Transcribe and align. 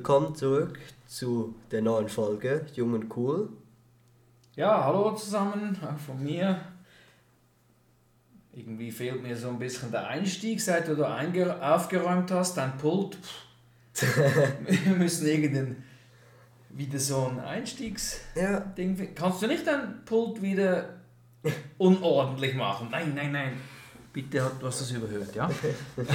Willkommen 0.00 0.34
zurück 0.34 0.78
zu 1.06 1.54
der 1.70 1.82
neuen 1.82 2.08
Folge 2.08 2.64
Jung 2.74 2.94
und 2.94 3.14
Cool. 3.14 3.50
Ja, 4.56 4.82
hallo 4.82 5.14
zusammen, 5.14 5.76
auch 5.84 5.98
von 5.98 6.22
mir. 6.22 6.58
Irgendwie 8.54 8.90
fehlt 8.90 9.22
mir 9.22 9.36
so 9.36 9.50
ein 9.50 9.58
bisschen 9.58 9.90
der 9.90 10.06
Einstieg, 10.06 10.62
seit 10.62 10.88
du 10.88 10.96
da 10.96 11.20
aufgeräumt 11.74 12.30
hast, 12.30 12.56
dein 12.56 12.78
Pult. 12.78 13.18
Wir 13.92 14.96
müssen 14.96 15.26
irgendein 15.26 15.84
wieder 16.70 16.98
so 16.98 17.26
ein 17.26 17.38
Einstiegsding. 17.38 18.96
Ja. 18.96 19.06
Kannst 19.14 19.42
du 19.42 19.48
nicht 19.48 19.66
dein 19.66 20.02
Pult 20.06 20.40
wieder 20.40 20.94
unordentlich 21.76 22.54
machen? 22.54 22.88
Nein, 22.90 23.12
nein, 23.14 23.32
nein. 23.32 23.52
Bitte, 24.14 24.50
du 24.58 24.66
hast 24.66 24.80
das 24.80 24.92
überhört, 24.92 25.34
ja? 25.34 25.50
ja 25.98 26.04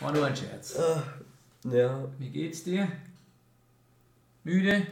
War 0.00 0.12
nur 0.12 0.26
ein 0.26 0.36
Scherz. 0.36 0.78
Ja. 1.70 2.08
Wie 2.18 2.30
geht's 2.30 2.64
dir? 2.64 2.90
Müde? 4.44 4.86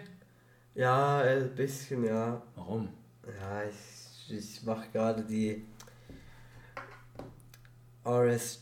Ja, 0.75 1.21
ein 1.21 1.55
bisschen, 1.55 2.05
ja. 2.05 2.43
Warum? 2.55 2.89
Ja, 3.41 3.63
ich, 3.65 4.37
ich 4.37 4.63
mache 4.63 4.89
gerade 4.93 5.23
die 5.23 5.65
RSG 8.05 8.61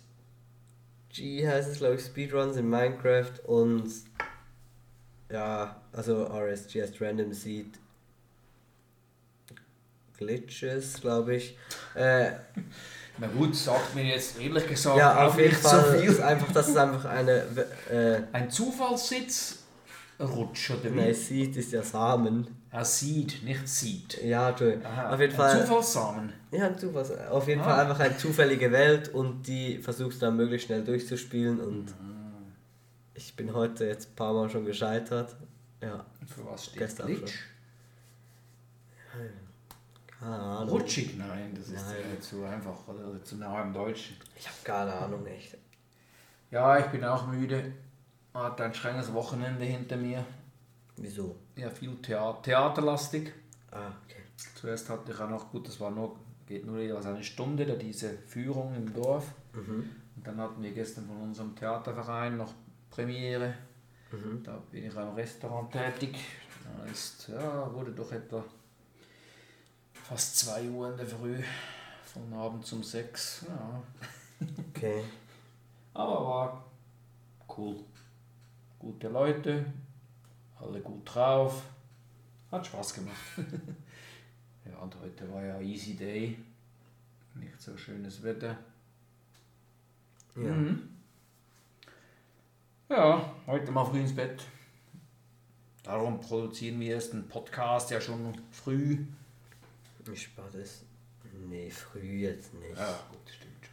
heißt 1.46 1.70
es, 1.70 1.78
glaube 1.78 1.96
ich, 1.96 2.02
Speedruns 2.02 2.56
in 2.56 2.68
Minecraft 2.68 3.40
und 3.46 3.90
ja, 5.30 5.82
also 5.92 6.24
RSG 6.26 6.82
heißt 6.82 7.01
Random 7.01 7.32
Seed 7.32 7.79
Glitches, 10.16 11.01
glaube 11.01 11.37
ich. 11.37 11.59
Äh, 11.95 12.32
Na 13.18 13.29
gut, 13.29 13.54
sagt 13.54 13.95
mir 13.95 14.04
jetzt 14.04 14.40
ehrlich 14.40 14.66
gesagt 14.66 14.98
ja, 14.98 15.26
auf 15.26 15.38
jeden 15.38 15.54
Fall 15.54 15.84
so 15.84 15.98
viel. 15.98 16.23
Einfach, 16.23 16.52
das 16.52 16.68
ist 16.68 16.76
einfach 16.76 17.04
eine... 17.04 17.45
Äh, 17.90 18.23
Ein 18.32 18.51
Zufallssitz 18.51 19.65
Rutsch 20.20 20.70
oder 20.70 20.93
wie? 20.93 20.96
Nein, 20.96 21.15
Seed 21.15 21.57
ist 21.57 21.73
ja 21.73 21.82
Samen. 21.82 22.46
Ah, 22.70 22.85
Seed, 22.85 23.42
nicht 23.42 23.68
Seed. 23.68 24.23
Ja, 24.23 24.51
Entschuldigung. 24.51 24.87
Auf 24.87 25.20
jeden 25.20 25.35
Fall. 25.35 25.51
Ein 25.51 25.66
Zufallssamen. 25.66 26.32
Ja, 26.52 26.66
ein 26.66 26.79
Zufalls. 26.79 27.10
Auf 27.29 27.48
jeden 27.48 27.60
ah. 27.60 27.65
Fall 27.65 27.80
einfach 27.80 28.01
eine 28.01 28.16
zufällige 28.16 28.70
Welt 28.70 29.09
und 29.09 29.46
die 29.46 29.79
versuchst 29.79 30.23
du 30.23 30.26
dann 30.26 30.37
möglichst 30.37 30.66
schnell 30.66 30.85
durchzuspielen 30.85 31.60
und 31.60 31.87
mhm. 31.87 32.52
ich 33.15 33.35
bin 33.35 33.52
heute 33.52 33.87
jetzt 33.87 34.10
ein 34.10 34.15
paar 34.15 34.32
Mal 34.32 34.48
schon 34.48 34.65
gescheitert. 34.65 35.35
Ja. 35.80 36.04
Für 36.26 36.46
was 36.46 36.66
steht 36.66 36.79
Gestern 36.79 37.07
Glitch? 37.09 37.32
Schon. 39.12 39.43
Keine 40.24 40.42
Ahnung. 40.42 40.68
Rutschig? 40.70 41.16
Nein, 41.16 41.54
das 41.54 41.68
ist 41.68 41.86
Nein. 41.86 42.20
zu 42.20 42.44
einfach 42.44 42.88
oder 42.88 43.22
zu 43.22 43.36
nah 43.36 43.62
im 43.62 43.72
Deutschen. 43.72 44.16
Ich 44.36 44.46
habe 44.46 44.56
keine 44.64 44.92
Ahnung, 44.92 45.26
echt. 45.26 45.56
Ja, 46.50 46.78
ich 46.78 46.86
bin 46.86 47.04
auch 47.04 47.26
müde 47.26 47.72
hatte 48.34 48.64
ein 48.64 48.74
strenges 48.74 49.12
Wochenende 49.12 49.64
hinter 49.64 49.96
mir. 49.96 50.24
Wieso? 50.96 51.36
Ja, 51.56 51.70
viel 51.70 51.95
Theater, 52.02 52.42
theaterlastig. 52.42 53.32
Ah, 53.70 53.92
okay. 54.04 54.22
Zuerst 54.56 54.90
hatte 54.90 55.12
ich 55.12 55.20
auch 55.20 55.30
noch, 55.30 55.50
gut, 55.50 55.68
das 55.68 55.80
war 55.80 55.90
nur, 55.90 56.16
geht 56.46 56.66
nur 56.66 56.78
also 56.96 57.08
eine 57.08 57.22
Stunde, 57.22 57.64
da 57.64 57.74
diese 57.74 58.10
Führung 58.18 58.74
im 58.74 58.92
Dorf. 58.92 59.32
Mhm. 59.52 59.90
Und 60.16 60.26
dann 60.26 60.38
hatten 60.38 60.62
wir 60.62 60.72
gestern 60.72 61.06
von 61.06 61.20
unserem 61.20 61.54
Theaterverein 61.54 62.36
noch 62.36 62.52
Premiere. 62.90 63.54
Mhm. 64.10 64.42
Da 64.42 64.60
bin 64.70 64.84
ich 64.84 64.97
am 64.97 65.14
Restaurant 65.14 65.72
tätig. 65.72 66.16
Da 66.64 66.84
ist, 66.91 67.28
ja, 67.28 67.72
wurde 67.72 67.92
doch 67.92 68.10
etwa 68.12 68.44
fast 70.04 70.38
2 70.38 70.69
Uhr 70.69 70.91
in 70.91 70.97
der 70.98 71.06
Früh, 71.06 71.42
von 72.04 72.32
Abend 72.32 72.70
um 72.72 72.82
6. 72.82 73.47
Ja. 73.48 73.82
Okay. 74.70 75.03
Aber 75.94 76.25
war 76.25 76.65
cool 77.56 77.76
gute 78.84 79.09
Leute, 79.09 79.64
alle 80.60 80.81
gut 80.81 81.03
drauf. 81.06 81.62
Hat 82.50 82.66
Spaß 82.66 82.94
gemacht. 82.94 83.16
ja, 84.66 84.78
und 84.78 84.94
heute 85.00 85.32
war 85.32 85.43
ja 85.43 85.59
Easy 85.60 85.97
Day. 85.97 86.38
Nicht 87.34 87.60
so 87.60 87.76
schönes 87.76 88.22
Wetter. 88.22 88.59
Ja. 90.37 90.53
Mhm. 90.53 90.88
Ja, 92.91 93.34
heute 93.47 93.72
mal 93.72 93.87
früh 93.87 94.00
ins 94.00 94.14
Bett. 94.14 94.44
Darum 95.82 96.20
produzieren 96.20 96.78
wir 96.81 96.94
erst 96.94 97.14
einen 97.14 97.26
Podcast 97.26 97.91
ja 97.91 98.00
schon 98.00 98.34
früh. 98.50 98.98
Ich 100.12 100.37
war 100.37 100.48
das. 100.53 100.84
Nee, 101.48 101.70
früh 101.70 102.20
jetzt 102.20 102.54
nicht. 102.54 102.76
Ja, 102.76 102.98
gut, 103.10 103.28
stimmt 103.28 103.66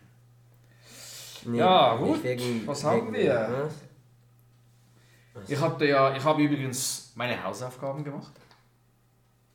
schon. 1.44 1.52
Nee, 1.52 1.58
ja, 1.60 1.96
gut. 1.96 2.24
Wegen, 2.24 2.66
Was 2.68 2.84
haben 2.84 3.14
wir? 3.14 3.70
Was? 5.34 5.50
Ich 5.50 5.60
hatte 5.60 5.86
ja, 5.86 6.16
ich 6.16 6.24
habe 6.24 6.42
übrigens 6.44 7.14
meine 7.16 7.42
Hausaufgaben 7.42 8.04
gemacht. 8.04 8.34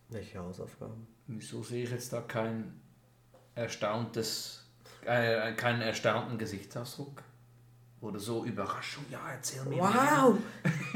Welche 0.09 0.39
Hausaufgaben? 0.39 1.07
Wieso 1.27 1.63
sehe 1.63 1.85
ich 1.85 1.91
jetzt 1.91 2.13
da 2.13 2.21
kein 2.21 2.81
erstauntes, 3.55 4.65
äh, 5.05 5.53
keinen 5.55 5.83
erstaunten 5.83 6.39
Gesichtsausdruck? 6.39 7.23
Oder 8.01 8.21
so 8.21 8.45
Überraschung, 8.45 9.05
ja, 9.11 9.19
erzähl 9.33 9.65
mir. 9.65 9.79
Wow! 9.79 10.37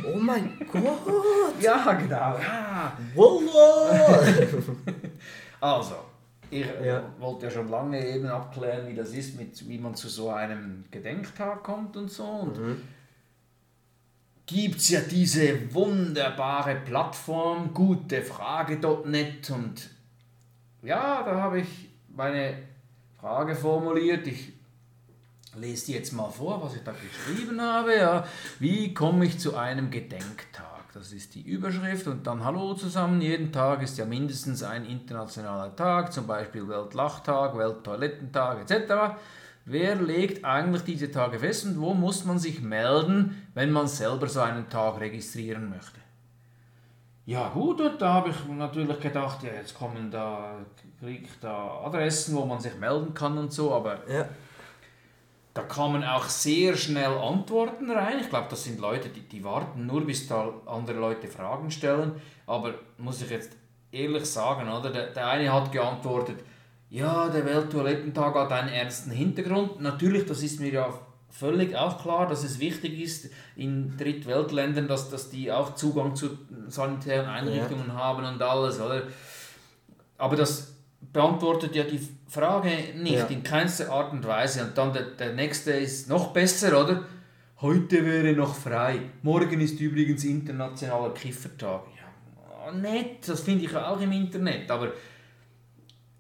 Oh 0.05 0.19
mein 0.19 0.59
Gott! 0.73 1.61
ja, 1.61 1.93
genau. 1.95 2.39
Ja. 2.39 2.97
Wow! 3.15 3.91
also, 5.60 5.97
ich 6.50 6.66
äh, 6.66 6.87
ja. 6.87 7.03
wollte 7.19 7.47
ja 7.47 7.50
schon 7.50 7.69
lange 7.69 8.06
eben 8.06 8.26
abklären, 8.26 8.88
wie 8.88 8.94
das 8.94 9.12
ist, 9.12 9.38
mit, 9.38 9.69
wie 9.69 9.78
man 9.78 9.94
zu 9.94 10.09
so 10.09 10.31
einem 10.31 10.84
Gedenktag 10.91 11.62
kommt 11.62 11.97
und 11.97 12.10
so. 12.10 12.25
Und 12.25 12.59
mhm 12.59 12.82
gibt 14.50 14.81
es 14.81 14.88
ja 14.88 15.00
diese 15.00 15.72
wunderbare 15.72 16.75
Plattform 16.75 17.72
gutefrage.net 17.72 19.48
und 19.50 19.91
ja, 20.82 21.22
da 21.22 21.37
habe 21.37 21.60
ich 21.60 21.69
meine 22.09 22.54
Frage 23.21 23.54
formuliert. 23.54 24.27
Ich 24.27 24.53
lese 25.56 25.87
die 25.87 25.92
jetzt 25.92 26.12
mal 26.12 26.31
vor, 26.31 26.60
was 26.65 26.75
ich 26.75 26.82
da 26.82 26.92
geschrieben 26.92 27.60
habe. 27.60 27.97
Ja. 27.97 28.27
Wie 28.59 28.92
komme 28.92 29.27
ich 29.27 29.38
zu 29.38 29.56
einem 29.56 29.88
Gedenktag? 29.88 30.70
Das 30.93 31.12
ist 31.12 31.37
die 31.37 31.43
Überschrift 31.43 32.09
und 32.09 32.27
dann 32.27 32.45
Hallo 32.45 32.75
zusammen. 32.75 33.21
Jeden 33.21 33.53
Tag 33.53 33.81
ist 33.81 33.97
ja 33.97 34.05
mindestens 34.05 34.65
ein 34.65 34.84
internationaler 34.84 35.77
Tag, 35.77 36.12
zum 36.12 36.27
Beispiel 36.27 36.67
Weltlachtag, 36.67 37.56
Welttoilettentag 37.56 38.69
etc. 38.69 39.15
Wer 39.67 39.95
legt 39.95 40.45
eigentlich 40.45 40.83
diese 40.83 41.12
Tage 41.12 41.39
fest 41.39 41.67
und 41.67 41.81
wo 41.81 41.95
muss 41.95 42.25
man 42.25 42.41
sich 42.41 42.61
melden, 42.61 43.47
wenn 43.55 43.71
man 43.71 43.87
selber 43.87 44.27
so 44.27 44.41
einen 44.41 44.69
Tag 44.69 44.99
registrieren 44.99 45.71
möchte? 45.71 46.01
Ja 47.25 47.49
gut, 47.51 47.81
und 47.81 48.03
da 48.03 48.15
habe 48.15 48.31
ich 48.31 48.49
natürlich 48.49 48.99
gedacht, 48.99 49.45
ja 49.45 49.53
jetzt 49.53 49.78
kommen 49.78 50.11
da, 50.11 50.57
kriege 50.99 51.27
ich 51.27 51.39
da 51.41 51.83
Adressen, 51.84 52.34
wo 52.34 52.45
man 52.45 52.59
sich 52.59 52.77
melden 52.81 53.15
kann 53.15 53.39
und 53.39 53.53
so, 53.53 53.72
aber 53.72 54.01
ja. 54.12 54.28
Da 55.55 55.62
kamen 55.62 56.05
auch 56.05 56.25
sehr 56.25 56.77
schnell 56.77 57.12
Antworten 57.12 57.91
rein. 57.91 58.21
Ich 58.21 58.28
glaube, 58.28 58.47
das 58.50 58.65
sind 58.65 58.81
Leute, 58.81 59.09
die, 59.09 59.22
die 59.22 59.43
warten 59.43 59.87
nur, 59.87 60.06
bis 60.06 60.28
da 60.28 60.53
andere 60.66 60.99
Leute 60.99 61.27
Fragen 61.27 61.71
stellen, 61.71 62.12
aber 62.47 62.75
muss 62.99 63.22
ich 63.22 63.31
jetzt 63.31 63.53
ehrlich 63.91 64.25
sagen, 64.27 64.69
oder? 64.69 64.91
Der, 64.91 65.09
der 65.09 65.27
eine 65.27 65.53
hat 65.53 65.72
geantwortet, 65.72 66.37
ja, 66.89 67.28
der 67.28 67.44
Welttoilettentag 67.44 68.34
hat 68.34 68.53
einen 68.53 68.69
ernsten 68.69 69.10
Hintergrund. 69.12 69.81
Natürlich, 69.81 70.27
das 70.27 70.43
ist 70.43 70.60
mir 70.60 70.72
ja 70.72 70.93
völlig 71.28 71.77
auch 71.77 72.00
klar, 72.03 72.27
dass 72.27 72.42
es 72.42 72.59
wichtig 72.59 73.01
ist 73.01 73.30
in 73.57 73.97
Drittweltländern, 73.97 74.89
dass, 74.89 75.10
dass 75.10 75.30
die 75.30 75.51
auch 75.53 75.77
Zugang 75.77 76.16
zu 76.16 76.39
sanitären 76.66 77.27
Einrichtungen 77.27 77.89
ja. 77.89 77.95
haben 77.95 78.25
und 78.25 78.42
alles, 78.42 78.80
oder? 78.80 79.04
Aber 80.19 80.36
das 80.36 80.75
beantwortet 81.13 81.75
ja 81.75 81.85
die 81.85 82.01
Frage 82.29 82.71
nicht 82.97 83.15
ja. 83.15 83.27
in 83.27 83.43
keinster 83.43 83.91
Art 83.91 84.13
und 84.13 84.27
Weise. 84.27 84.65
Und 84.65 84.79
dann 84.79 84.93
der, 84.93 85.03
der 85.03 85.33
nächste 85.33 85.73
ist 85.73 86.09
noch 86.09 86.33
besser, 86.33 86.81
oder? 86.81 87.05
Heute 87.61 88.05
wäre 88.07 88.33
noch 88.35 88.55
frei. 88.55 89.01
Morgen 89.23 89.61
ist 89.61 89.81
übrigens 89.81 90.25
internationaler 90.25 91.13
Kiffertag. 91.13 91.83
Ja, 91.97 92.73
nett, 92.73 93.29
das 93.29 93.41
finde 93.41 93.65
ich 93.65 93.77
auch 93.77 94.01
im 94.01 94.13
Internet, 94.13 94.71
aber 94.71 94.93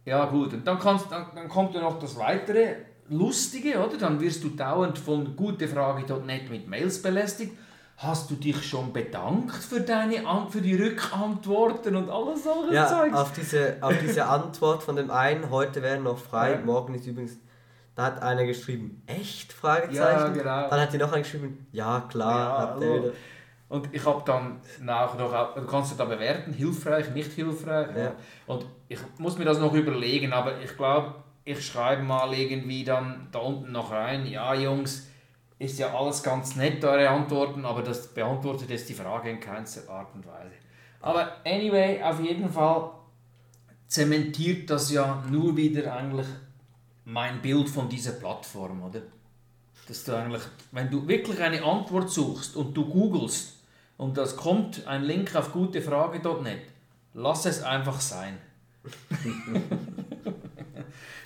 ja 0.04 0.24
gut, 0.26 0.52
und 0.52 0.66
dann, 0.66 0.78
kannst, 0.78 1.10
dann, 1.10 1.26
dann 1.34 1.48
kommt 1.48 1.74
ja 1.74 1.80
noch 1.80 1.98
das 1.98 2.18
weitere 2.18 2.74
Lustige, 3.08 3.78
oder? 3.78 3.96
Dann 3.96 4.20
wirst 4.20 4.42
du 4.44 4.50
dauernd 4.50 4.98
von 4.98 5.36
gutefrage.net 5.36 6.50
mit 6.50 6.68
Mails 6.68 7.00
belästigt. 7.00 7.52
Hast 8.02 8.30
du 8.30 8.34
dich 8.34 8.66
schon 8.66 8.94
bedankt 8.94 9.56
für, 9.56 9.80
deine, 9.80 10.24
für 10.48 10.62
die 10.62 10.74
Rückantworten 10.74 11.96
und 11.96 12.08
alles 12.08 12.44
solche 12.44 12.74
ja, 12.74 12.86
Zeugs? 12.86 13.14
Auf 13.14 13.32
diese, 13.32 13.76
auf 13.80 13.94
diese 14.00 14.24
Antwort 14.24 14.82
von 14.82 14.96
dem 14.96 15.10
einen, 15.10 15.50
heute 15.50 15.82
wäre 15.82 16.00
noch 16.00 16.16
frei, 16.16 16.52
ja. 16.52 16.60
morgen 16.60 16.94
ist 16.94 17.06
übrigens 17.06 17.36
da 17.94 18.06
hat 18.06 18.22
einer 18.22 18.46
geschrieben, 18.46 19.02
echt? 19.06 19.52
Fragezeichen. 19.52 19.98
Ja, 19.98 20.28
genau. 20.28 20.70
Dann 20.70 20.80
hat 20.80 20.92
die 20.92 20.96
noch 20.96 21.12
einer 21.12 21.22
geschrieben, 21.22 21.66
ja 21.72 22.00
klar. 22.08 22.80
Ja, 22.80 23.10
und 23.68 23.88
ich 23.92 24.04
habe 24.04 24.22
dann 24.24 24.60
nach 24.80 25.16
noch, 25.18 25.54
du 25.54 25.66
kannst 25.66 25.92
du 25.92 25.96
da 25.96 26.04
bewerten, 26.06 26.52
hilfreich, 26.52 27.10
nicht 27.10 27.32
hilfreich. 27.32 27.88
Ja. 27.96 28.12
Und 28.46 28.64
ich 28.88 28.98
muss 29.18 29.38
mir 29.38 29.44
das 29.44 29.58
noch 29.58 29.74
überlegen, 29.74 30.32
aber 30.32 30.60
ich 30.60 30.76
glaube, 30.76 31.14
ich 31.44 31.64
schreibe 31.64 32.02
mal 32.02 32.32
irgendwie 32.32 32.82
dann 32.82 33.28
da 33.30 33.38
unten 33.40 33.70
noch 33.70 33.92
rein, 33.92 34.26
ja 34.26 34.54
Jungs, 34.54 35.09
ist 35.60 35.78
ja 35.78 35.94
alles 35.94 36.22
ganz 36.22 36.56
nett, 36.56 36.82
eure 36.82 37.10
Antworten, 37.10 37.66
aber 37.66 37.82
das 37.82 38.08
beantwortet 38.08 38.70
jetzt 38.70 38.88
die 38.88 38.94
Frage 38.94 39.30
in 39.30 39.38
keinster 39.38 39.88
Art 39.90 40.12
und 40.14 40.26
Weise. 40.26 40.54
Aber 41.00 41.36
anyway, 41.44 42.02
auf 42.02 42.18
jeden 42.20 42.50
Fall 42.50 42.90
zementiert 43.86 44.70
das 44.70 44.90
ja 44.90 45.22
nur 45.30 45.54
wieder 45.56 45.94
eigentlich 45.94 46.26
mein 47.04 47.42
Bild 47.42 47.68
von 47.68 47.90
dieser 47.90 48.12
Plattform, 48.12 48.82
oder? 48.82 49.02
Dass 49.86 50.04
du 50.04 50.16
eigentlich, 50.16 50.42
wenn 50.72 50.90
du 50.90 51.06
wirklich 51.06 51.42
eine 51.42 51.62
Antwort 51.62 52.10
suchst 52.10 52.56
und 52.56 52.74
du 52.74 52.88
googelst 52.88 53.58
und 53.98 54.16
das 54.16 54.36
kommt 54.36 54.86
ein 54.86 55.02
Link 55.02 55.36
auf 55.36 55.52
gutefrage.net, 55.52 56.62
lass 57.12 57.44
es 57.44 57.62
einfach 57.62 58.00
sein. 58.00 58.38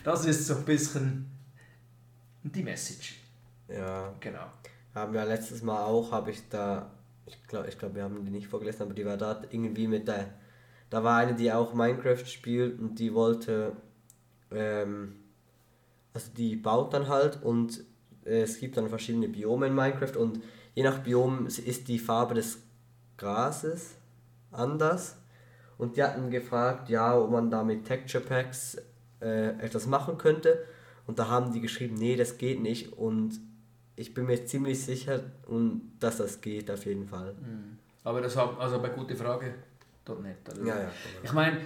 das 0.03 0.25
ist 0.25 0.49
so 0.49 0.57
ein 0.57 0.65
bisschen 0.65 1.31
die 2.43 2.65
Message. 2.65 3.24
Ja. 3.69 4.15
Genau. 4.21 4.47
Haben 4.95 5.13
wir 5.13 5.25
letztes 5.25 5.63
Mal 5.63 5.85
auch, 5.85 6.13
habe 6.13 6.31
ich 6.31 6.49
da, 6.49 6.91
ich 7.27 7.43
glaube, 7.49 7.69
ich 7.69 7.79
glaub, 7.79 7.95
wir 7.95 8.05
haben 8.05 8.25
die 8.25 8.31
nicht 8.31 8.47
vorgelesen, 8.47 8.83
aber 8.83 8.95
die 8.95 9.05
war 9.05 9.17
da 9.17 9.43
irgendwie 9.51 9.89
mit 9.89 10.07
der, 10.07 10.29
da 10.91 11.03
war 11.03 11.19
eine, 11.19 11.35
die 11.35 11.53
auch 11.53 11.75
Minecraft 11.75 12.25
spielt 12.27 12.79
und 12.79 12.99
die 12.99 13.13
wollte, 13.13 13.73
ähm, 14.53 15.17
also 16.13 16.31
die 16.37 16.55
baut 16.55 16.95
dann 16.95 17.09
halt 17.09 17.43
und 17.43 17.81
äh, 18.25 18.43
es 18.43 18.61
gibt 18.61 18.77
dann 18.77 18.89
verschiedene 18.89 19.29
Biome 19.29 19.67
in 19.67 19.75
Minecraft 19.75 20.17
und 20.17 20.41
je 20.75 20.85
nach 20.85 20.99
Biom 20.99 21.47
ist 21.47 21.89
die 21.89 21.99
Farbe 21.99 22.35
des 22.35 22.59
Grases 23.17 23.97
anders. 24.53 25.17
Und 25.77 25.97
die 25.97 26.03
hatten 26.03 26.31
gefragt, 26.31 26.89
ja, 26.89 27.19
ob 27.19 27.31
man 27.31 27.51
da 27.51 27.65
mit 27.65 27.85
Texture 27.85 28.23
Packs 28.23 28.77
äh, 29.21 29.49
etwas 29.59 29.87
machen 29.87 30.19
könnte. 30.19 30.65
Und 31.07 31.19
da 31.19 31.29
haben 31.29 31.53
die 31.53 31.61
geschrieben, 31.61 31.97
nee, 31.97 32.17
das 32.17 32.39
geht 32.39 32.61
nicht. 32.61 32.93
Und 32.93 33.41
ich 33.97 34.13
bin 34.13 34.27
mir 34.27 34.45
ziemlich 34.45 34.83
sicher, 34.83 35.21
dass 36.01 36.19
das 36.19 36.41
geht 36.41 36.71
auf 36.71 36.85
jeden 36.87 37.07
Fall. 37.07 37.35
Mhm. 37.35 37.79
Aber 38.03 38.21
das 38.21 38.37
haben, 38.37 38.59
also 38.59 38.81
bei 38.81 38.89
gute 38.89 39.17
Frage 39.17 39.55
dort 40.05 40.23
nicht. 40.23 40.37
Oder? 40.51 40.67
Ja, 40.67 40.81
ja. 40.83 40.91
Ich 41.23 41.33
meine, 41.33 41.59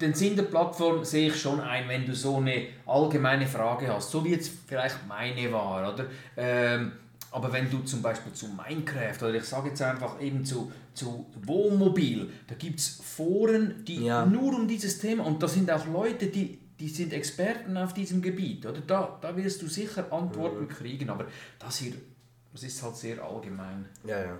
den 0.00 0.14
Sinn 0.14 0.36
der 0.36 0.44
Plattform 0.44 1.04
sehe 1.04 1.28
ich 1.28 1.40
schon 1.40 1.60
ein, 1.60 1.88
wenn 1.88 2.04
du 2.04 2.14
so 2.14 2.36
eine 2.36 2.66
allgemeine 2.86 3.46
Frage 3.46 3.88
hast, 3.88 4.10
so 4.10 4.24
wie 4.24 4.30
jetzt 4.30 4.50
vielleicht 4.66 5.06
meine 5.06 5.50
war, 5.52 5.94
oder? 5.94 6.06
Ähm, 6.36 6.92
aber 7.30 7.50
wenn 7.52 7.70
du 7.70 7.78
zum 7.80 8.02
Beispiel 8.02 8.32
zu 8.32 8.48
Minecraft 8.48 9.16
oder 9.22 9.34
ich 9.34 9.44
sage 9.44 9.70
jetzt 9.70 9.80
einfach 9.80 10.20
eben 10.20 10.44
zu, 10.44 10.70
zu 10.92 11.26
Wohnmobil, 11.46 12.30
da 12.46 12.54
gibt 12.56 12.78
es 12.78 13.00
Foren, 13.02 13.84
die 13.86 14.04
ja. 14.04 14.26
nur 14.26 14.54
um 14.54 14.68
dieses 14.68 14.98
Thema 14.98 15.24
und 15.24 15.42
da 15.42 15.48
sind 15.48 15.70
auch 15.70 15.86
Leute, 15.86 16.26
die 16.26 16.58
die 16.82 16.88
sind 16.88 17.12
Experten 17.12 17.76
auf 17.76 17.94
diesem 17.94 18.20
Gebiet, 18.20 18.66
oder? 18.66 18.80
Da, 18.80 19.16
da 19.20 19.36
wirst 19.36 19.62
du 19.62 19.68
sicher 19.68 20.12
Antworten 20.12 20.64
mhm. 20.64 20.68
kriegen, 20.68 21.10
aber 21.10 21.26
das 21.60 21.76
hier, 21.76 21.92
das 22.52 22.64
ist 22.64 22.82
halt 22.82 22.96
sehr 22.96 23.22
allgemein. 23.22 23.86
Ja, 24.04 24.20
ja. 24.20 24.38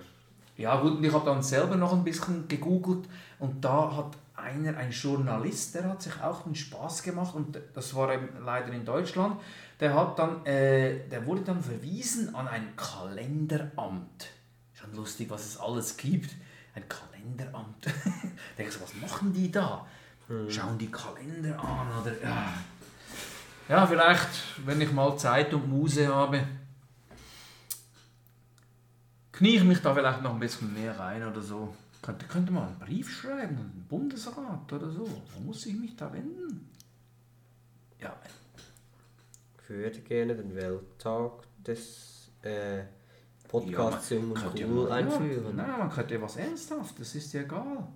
Ja 0.57 0.81
gut, 0.81 0.97
und 0.97 1.03
ich 1.05 1.13
habe 1.13 1.25
dann 1.25 1.41
selber 1.41 1.77
noch 1.77 1.93
ein 1.93 2.03
bisschen 2.03 2.49
gegoogelt 2.49 3.07
und 3.39 3.63
da 3.63 3.95
hat 3.95 4.17
einer, 4.35 4.75
ein 4.75 4.91
Journalist, 4.91 5.73
der 5.73 5.85
hat 5.85 6.01
sich 6.01 6.21
auch 6.21 6.45
einen 6.45 6.53
Spaß 6.53 7.03
gemacht 7.03 7.33
und 7.33 7.57
das 7.73 7.95
war 7.95 8.13
eben 8.13 8.27
leider 8.43 8.73
in 8.73 8.83
Deutschland, 8.83 9.39
der, 9.79 9.95
hat 9.95 10.19
dann, 10.19 10.45
äh, 10.45 11.07
der 11.07 11.25
wurde 11.25 11.43
dann 11.43 11.63
verwiesen 11.63 12.35
an 12.35 12.49
ein 12.49 12.75
Kalenderamt. 12.75 14.27
Schon 14.73 14.93
lustig, 14.93 15.29
was 15.29 15.45
es 15.45 15.57
alles 15.57 15.95
gibt. 15.95 16.35
Ein 16.75 16.83
Kalenderamt. 16.89 17.85
Denke 18.57 18.71
so, 18.73 18.81
was 18.81 18.93
machen 18.95 19.31
die 19.31 19.49
da? 19.49 19.87
Mhm. 20.27 20.49
Schauen 20.49 20.77
die 20.77 20.91
Kalender 20.91 21.59
an 21.59 22.01
oder 22.01 22.21
ja. 22.21 22.53
Ja, 23.69 23.87
vielleicht, 23.87 24.29
wenn 24.65 24.81
ich 24.81 24.91
mal 24.91 25.17
Zeit 25.17 25.53
und 25.53 25.69
Muse 25.69 26.07
habe, 26.07 26.43
knie 29.31 29.55
ich 29.55 29.63
mich 29.63 29.81
da 29.81 29.93
vielleicht 29.93 30.21
noch 30.21 30.33
ein 30.33 30.39
bisschen 30.39 30.73
mehr 30.73 30.99
rein 30.99 31.25
oder 31.25 31.41
so. 31.41 31.73
Könnte, 32.01 32.25
könnte 32.25 32.51
man 32.51 32.67
einen 32.67 32.79
Brief 32.79 33.09
schreiben, 33.09 33.57
einen 33.57 33.85
Bundesrat 33.89 34.71
oder 34.71 34.89
so. 34.89 35.07
Wo 35.33 35.39
muss 35.39 35.65
ich 35.65 35.75
mich 35.75 35.95
da 35.95 36.11
wenden? 36.11 36.69
Ja. 37.99 38.13
Ich 39.61 39.69
würde 39.69 40.01
gerne 40.01 40.35
den 40.35 40.53
Welttag 40.53 41.31
des 41.65 42.29
äh, 42.41 42.83
Podcasts 43.47 44.09
ja, 44.09 44.19
man, 44.19 44.43
cool 44.53 44.87
ja, 44.89 44.95
einführen. 44.95 45.57
Ja, 45.57 45.63
nein, 45.63 45.79
man 45.79 45.89
könnte 45.89 46.21
was 46.21 46.35
Ernsthaftes, 46.35 47.15
ist 47.15 47.31
ja 47.31 47.41
egal. 47.41 47.87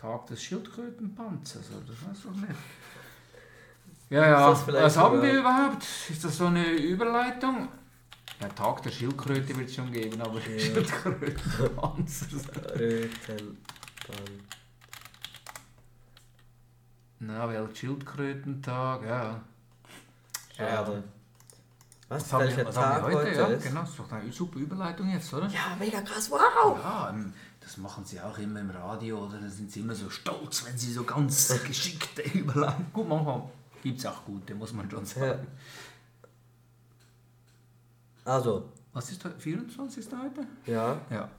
Tag 0.00 0.26
des 0.28 0.42
Schildkrötenpanzers, 0.42 1.70
oder 1.70 1.80
das 1.86 2.24
weiß 2.24 2.34
ich 2.34 2.40
nicht. 2.40 2.58
Ja, 4.08 4.26
ja, 4.26 4.50
was 4.50 4.96
haben 4.96 5.20
wir 5.20 5.40
überhaupt? 5.40 5.84
Ist 6.08 6.24
das 6.24 6.38
so 6.38 6.46
eine 6.46 6.70
Überleitung? 6.72 7.68
Ja, 8.40 8.48
Tag 8.48 8.82
der 8.82 8.90
Schildkröte 8.90 9.54
wird 9.56 9.68
es 9.68 9.74
schon 9.74 9.92
geben, 9.92 10.18
aber 10.22 10.40
ja. 10.40 10.58
Schildkrötenpanzer. 10.58 12.26
Na, 17.18 17.46
Weltschildkrötentag, 17.46 19.02
ja. 19.04 19.42
Schade. 20.56 21.04
Was, 22.08 22.22
was 22.22 22.32
haben 22.32 22.56
wir, 22.56 22.66
was 22.66 22.74
Tag 22.74 22.84
haben 22.84 23.12
wir 23.12 23.18
heute? 23.18 23.28
heute 23.28 23.52
ja, 23.52 23.58
genau, 23.58 23.80
das 23.82 23.90
ist 23.90 23.98
doch 23.98 24.10
eine 24.10 24.32
super 24.32 24.58
Überleitung 24.58 25.10
jetzt, 25.10 25.32
oder? 25.34 25.46
Ja, 25.48 25.76
mega 25.78 26.00
krass, 26.00 26.30
wow! 26.30 26.78
Ja, 26.82 27.10
ähm, 27.10 27.34
das 27.70 27.76
machen 27.76 28.04
sie 28.04 28.20
auch 28.20 28.36
immer 28.38 28.58
im 28.58 28.70
Radio, 28.70 29.26
oder? 29.26 29.38
Da 29.38 29.48
sind 29.48 29.70
sie 29.70 29.78
immer 29.78 29.94
so 29.94 30.10
stolz, 30.10 30.64
wenn 30.64 30.76
sie 30.76 30.92
so 30.92 31.04
ganz 31.04 31.56
geschickte 31.64 32.22
Überleitungen. 32.36 32.92
Gut, 32.92 33.08
manchmal 33.08 33.42
gibt 33.80 34.00
es 34.00 34.06
auch 34.06 34.24
gute, 34.24 34.56
muss 34.56 34.72
man 34.72 34.90
schon 34.90 35.06
sagen. 35.06 35.46
Ja. 38.24 38.32
Also. 38.32 38.72
Was 38.92 39.12
ist 39.12 39.24
heute? 39.24 39.38
24. 39.38 40.04
heute? 40.20 40.48
Ja. 40.66 41.00
Ja. 41.10 41.30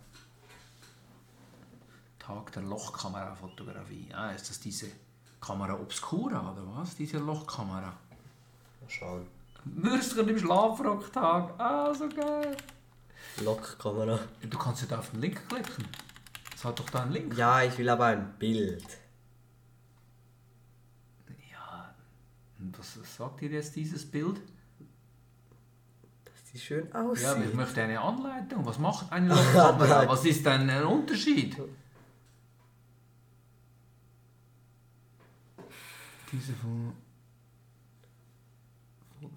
Tag 2.18 2.54
der 2.54 2.64
Lochkamerafotografie. 2.64 4.08
Ah, 4.14 4.32
ist 4.32 4.50
das 4.50 4.58
diese 4.62 4.88
Kamera 5.42 5.74
Obscura 5.74 6.54
oder 6.54 6.64
was? 6.78 6.96
Diese 6.96 7.18
Lochkamera? 7.18 7.92
Mal 8.80 8.90
schauen. 8.90 9.28
Würstchen 9.66 10.30
im 10.30 10.40
Schlafrocktag. 10.40 11.60
Ah, 11.60 11.94
so 11.94 12.08
geil. 12.08 12.56
Lockkamera. 13.44 14.18
Du 14.50 14.58
kannst 14.58 14.84
ja 14.84 14.88
da 14.88 15.00
auf 15.00 15.12
den 15.12 15.20
Link 15.20 15.46
klicken. 15.50 15.86
Es 16.62 16.66
hat 16.66 16.80
doch 16.80 16.92
da 16.92 17.02
einen 17.02 17.12
Link. 17.12 17.36
Ja, 17.36 17.64
ich 17.64 17.76
will 17.80 17.90
aber 17.90 18.06
ein 18.06 18.34
Bild. 18.38 18.86
Ja, 21.52 21.96
was 22.78 23.00
sagt 23.18 23.42
dir 23.42 23.50
jetzt 23.50 23.76
dieses 23.76 24.06
Bild? 24.06 24.40
Dass 26.24 26.44
die 26.54 26.60
schön 26.60 26.94
aussieht. 26.94 27.24
Ja, 27.24 27.32
aber 27.32 27.46
ich 27.46 27.54
möchte 27.56 27.82
eine 27.82 28.00
Anleitung. 28.00 28.64
Was 28.64 28.78
macht 28.78 29.12
eine 29.12 29.30
Kamera? 29.54 30.08
was 30.08 30.24
ist 30.24 30.46
denn 30.46 30.70
ein 30.70 30.84
Unterschied? 30.84 31.58
Diese 36.32 36.54
von 36.54 36.94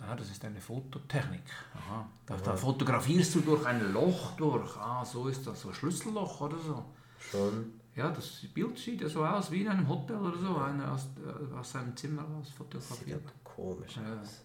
Ah, 0.07 0.15
das 0.15 0.31
ist 0.31 0.45
eine 0.45 0.61
Fototechnik. 0.61 1.41
Aha. 1.75 2.07
Da, 2.27 2.37
da, 2.37 2.55
fotografierst 2.55 3.37
du 3.37 3.41
durch 3.41 3.65
ein 3.65 3.95
Loch 3.95 4.33
durch. 4.33 4.77
Ah, 4.77 5.03
so 5.03 5.27
ist 5.29 5.47
das, 5.47 5.63
so 5.63 5.69
ein 5.69 5.75
Schlüsselloch 5.75 6.43
oder 6.43 6.59
so. 6.59 6.85
Schon. 7.31 7.81
Ja, 7.97 8.11
das 8.11 8.43
Bild 8.53 8.77
sieht 8.79 9.01
ja 9.01 9.09
so 9.09 9.25
aus 9.25 9.51
wie 9.51 9.63
in 9.63 9.69
einem 9.69 9.89
Hotel 9.89 10.17
oder 10.17 10.37
so, 10.39 10.57
einer 10.57 10.93
aus, 10.93 11.09
äh, 11.25 11.55
aus 11.55 11.73
seinem 11.73 11.97
Zimmer 11.97 12.25
aus 12.41 12.51
fotografiert. 12.51 13.05
Sieht 13.05 13.15
aber 13.15 13.33
komisch 13.45 13.97
ja. 13.97 14.21
aus. 14.21 14.41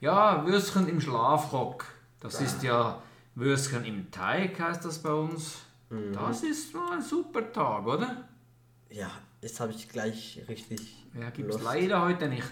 Ja, 0.00 0.46
Würstchen 0.46 0.88
im 0.88 1.00
Schlafrock. 1.00 1.86
Das 2.20 2.34
ja. 2.34 2.46
ist 2.46 2.62
ja 2.62 3.02
Würstchen 3.34 3.84
im 3.84 4.10
Teig, 4.10 4.60
heißt 4.60 4.84
das 4.84 4.98
bei 5.02 5.12
uns. 5.12 5.62
Mhm. 5.90 6.12
Das 6.12 6.42
ist 6.42 6.72
so 6.72 6.80
ein 6.90 7.00
super 7.00 7.50
Tag, 7.52 7.86
oder? 7.86 8.28
Ja, 8.90 9.10
jetzt 9.40 9.60
habe 9.60 9.72
ich 9.72 9.88
gleich 9.88 10.42
richtig. 10.48 11.06
Ja, 11.18 11.30
gibt 11.30 11.54
es 11.54 11.62
leider 11.62 12.02
heute 12.02 12.28
nicht. 12.28 12.50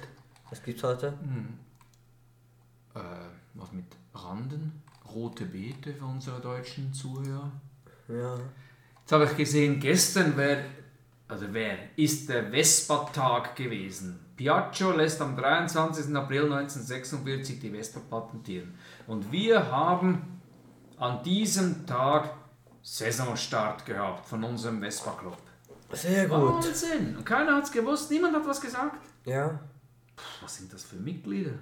Was 0.48 0.62
gibt 0.62 0.78
es 0.78 0.84
heute? 0.84 1.12
Mhm 1.22 1.66
äh, 2.96 3.28
was 3.54 3.72
mit 3.72 3.84
Randen, 4.14 4.82
rote 5.14 5.44
Beete 5.44 5.94
für 5.94 6.04
unsere 6.04 6.40
deutschen 6.40 6.92
Zuhörer. 6.92 7.50
Ja. 8.08 8.38
Jetzt 9.06 9.12
habe 9.12 9.24
ich 9.26 9.36
gesehen, 9.36 9.78
gestern 9.78 10.32
wer, 10.34 10.64
also 11.28 11.46
wer 11.52 11.78
ist 11.94 12.28
der 12.28 12.50
Vespa-Tag 12.50 13.54
gewesen. 13.54 14.18
Piaggio 14.34 14.90
lässt 14.90 15.22
am 15.22 15.36
23. 15.36 16.12
April 16.16 16.52
1946 16.52 17.60
die 17.60 17.70
Vespa 17.70 18.00
patentieren. 18.00 18.74
Und 19.06 19.30
wir 19.30 19.70
haben 19.70 20.40
an 20.96 21.22
diesem 21.22 21.86
Tag 21.86 22.30
Saisonstart 22.82 23.86
gehabt 23.86 24.26
von 24.26 24.42
unserem 24.42 24.80
Vespa-Club. 24.80 25.38
Sehr 25.92 26.26
gut. 26.26 26.64
Wahnsinn. 26.64 27.16
Und 27.16 27.24
keiner 27.24 27.54
hat 27.54 27.62
es 27.62 27.70
gewusst, 27.70 28.10
niemand 28.10 28.34
hat 28.34 28.44
was 28.44 28.60
gesagt. 28.60 29.06
Ja. 29.24 29.50
Puh, 30.16 30.24
was 30.42 30.56
sind 30.56 30.72
das 30.72 30.82
für 30.82 30.96
Mitglieder? 30.96 31.52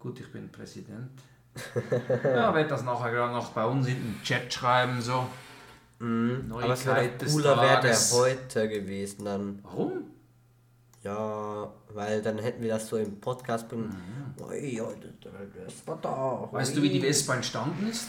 Gut, 0.00 0.18
ich 0.18 0.32
bin 0.32 0.50
Präsident. 0.50 1.22
ja, 2.24 2.52
werde 2.52 2.68
das 2.68 2.82
nachher 2.82 3.28
noch 3.28 3.50
bei 3.50 3.64
uns 3.64 3.86
in 3.86 3.94
den 3.94 4.20
Chat 4.24 4.52
schreiben, 4.52 5.00
so. 5.00 5.28
Mhm. 6.02 6.52
Aber 6.52 6.72
es 6.72 6.84
wäre 6.84 7.10
cooler 7.30 7.62
wäre 7.62 7.80
der 7.80 7.96
heute 7.96 8.68
gewesen 8.68 9.24
dann. 9.24 9.60
Warum? 9.62 10.10
Ja, 11.04 11.72
weil 11.94 12.22
dann 12.22 12.38
hätten 12.38 12.60
wir 12.62 12.70
das 12.70 12.88
so 12.88 12.96
im 12.96 13.20
Podcast 13.20 13.68
bringen. 13.68 13.94
Mhm. 14.36 14.44
Ui, 14.44 14.82
das 15.64 15.86
war 15.86 15.98
da. 16.02 16.48
Weißt 16.50 16.76
du, 16.76 16.82
wie 16.82 16.88
die 16.88 17.00
Vespa 17.00 17.36
entstanden 17.36 17.88
ist? 17.88 18.06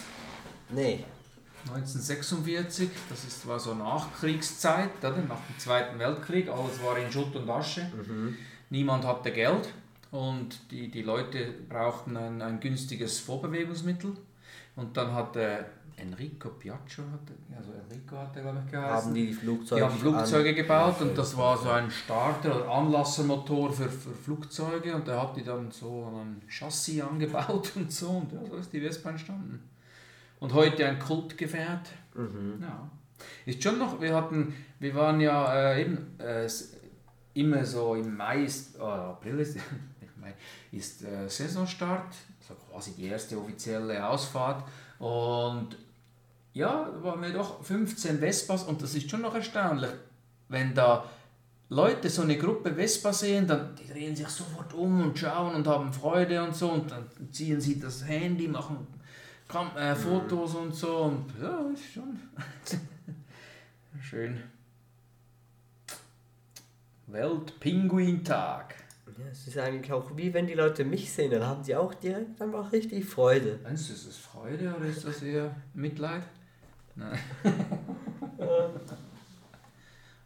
Nee. 0.70 1.04
1946, 1.68 2.90
das 3.08 3.24
ist, 3.24 3.46
war 3.46 3.58
so 3.58 3.74
Nachkriegszeit, 3.74 4.90
oder? 4.98 5.16
nach 5.16 5.40
dem 5.46 5.58
Zweiten 5.58 5.98
Weltkrieg, 5.98 6.48
alles 6.48 6.82
war 6.82 6.98
in 6.98 7.10
Schutt 7.10 7.34
und 7.36 7.48
Asche. 7.48 7.90
Mhm. 8.06 8.36
Niemand 8.70 9.04
hatte 9.04 9.32
Geld 9.32 9.72
und 10.10 10.70
die, 10.70 10.90
die 10.90 11.02
Leute 11.02 11.54
brauchten 11.68 12.16
ein, 12.16 12.42
ein 12.42 12.60
günstiges 12.60 13.20
Vorbewegungsmittel. 13.20 14.14
Und 14.76 14.96
dann 14.96 15.12
hat 15.12 15.36
äh, 15.36 15.64
Enrico 15.96 16.50
Piaccio, 16.50 17.04
hatte, 17.04 17.34
also 17.56 17.70
Enrico 17.72 18.16
hat 18.16 18.36
er 18.36 18.42
glaube 18.42 18.62
ich 18.64 18.70
geheißen. 18.70 19.06
Haben 19.06 19.14
die 19.14 19.32
Flugzeuge, 19.32 19.80
die 19.80 19.86
haben 19.86 19.98
Flugzeuge 19.98 20.54
gebaut 20.54 21.00
und 21.00 21.16
das 21.16 21.36
war 21.36 21.56
so 21.56 21.70
ein 21.70 21.90
Starter- 21.90 22.56
oder 22.56 22.70
Anlassermotor 22.70 23.72
für, 23.72 23.88
für 23.88 24.14
Flugzeuge 24.14 24.94
und 24.94 25.06
der 25.06 25.20
hat 25.20 25.36
die 25.36 25.44
dann 25.44 25.70
so 25.70 26.10
ein 26.14 26.42
Chassis 26.48 27.02
angebaut 27.02 27.72
und 27.76 27.92
so 27.92 28.10
und 28.10 28.32
ja, 28.32 28.44
so 28.48 28.56
ist 28.56 28.72
die 28.72 28.80
Vespa 28.80 29.10
entstanden. 29.10 29.68
Und 30.40 30.52
heute 30.52 30.86
ein 30.86 30.98
Kultgefährt. 30.98 31.88
Mhm. 32.14 32.58
Ja. 32.60 32.90
Ist 33.46 33.62
schon 33.62 33.78
noch, 33.78 34.00
wir 34.00 34.14
hatten, 34.14 34.54
wir 34.78 34.94
waren 34.94 35.20
ja 35.20 35.72
äh, 35.72 35.82
eben 35.82 36.18
äh, 36.18 36.48
immer 37.34 37.64
so 37.64 37.94
im 37.94 38.16
Mai, 38.16 38.44
ist, 38.44 38.78
oh, 38.78 38.84
April 38.84 39.38
ist, 39.40 39.56
Mai, 40.20 40.34
ist 40.72 41.04
äh, 41.04 41.28
Saisonstart, 41.28 42.14
also 42.40 42.54
quasi 42.70 42.92
die 42.92 43.06
erste 43.06 43.38
offizielle 43.38 44.06
Ausfahrt 44.06 44.64
und 44.98 45.76
ja, 46.54 46.88
da 46.90 47.02
waren 47.02 47.20
wir 47.20 47.32
doch 47.32 47.62
15 47.62 48.20
Vespas 48.20 48.62
und 48.62 48.80
das 48.80 48.94
ist 48.94 49.10
schon 49.10 49.22
noch 49.22 49.34
erstaunlich, 49.34 49.90
wenn 50.48 50.72
da 50.72 51.04
Leute 51.68 52.08
so 52.08 52.22
eine 52.22 52.38
Gruppe 52.38 52.72
Vespa 52.72 53.12
sehen, 53.12 53.46
dann 53.46 53.74
die 53.74 53.92
drehen 53.92 54.14
sich 54.14 54.28
sofort 54.28 54.72
um 54.72 55.02
und 55.02 55.18
schauen 55.18 55.54
und 55.56 55.66
haben 55.66 55.92
Freude 55.92 56.42
und 56.42 56.54
so 56.54 56.70
und 56.70 56.90
dann 56.90 57.06
ziehen 57.32 57.60
sie 57.60 57.80
das 57.80 58.06
Handy, 58.06 58.48
machen 58.48 58.86
Kam 59.48 59.76
äh, 59.76 59.94
Fotos 59.94 60.54
und 60.54 60.74
so 60.74 60.96
und 61.02 61.26
ja, 61.40 61.70
ist 61.72 61.92
schon 61.92 62.18
schön. 64.00 64.42
Weltpinguintag. 67.08 68.74
Ja, 69.18 69.26
es 69.30 69.46
ist 69.46 69.58
eigentlich 69.58 69.92
auch 69.92 70.16
wie 70.16 70.32
wenn 70.32 70.46
die 70.46 70.54
Leute 70.54 70.84
mich 70.84 71.12
sehen, 71.12 71.30
dann 71.30 71.44
haben 71.44 71.62
sie 71.62 71.76
auch 71.76 71.94
direkt 71.94 72.40
einfach 72.40 72.72
richtig 72.72 73.04
Freude. 73.04 73.58
Meinst 73.62 73.88
du, 73.88 73.92
ist 73.92 74.08
das 74.08 74.16
Freude 74.16 74.74
oder 74.74 74.86
ist 74.86 75.04
das 75.04 75.22
eher 75.22 75.54
Mitleid? 75.74 76.22
Nein. 76.96 77.18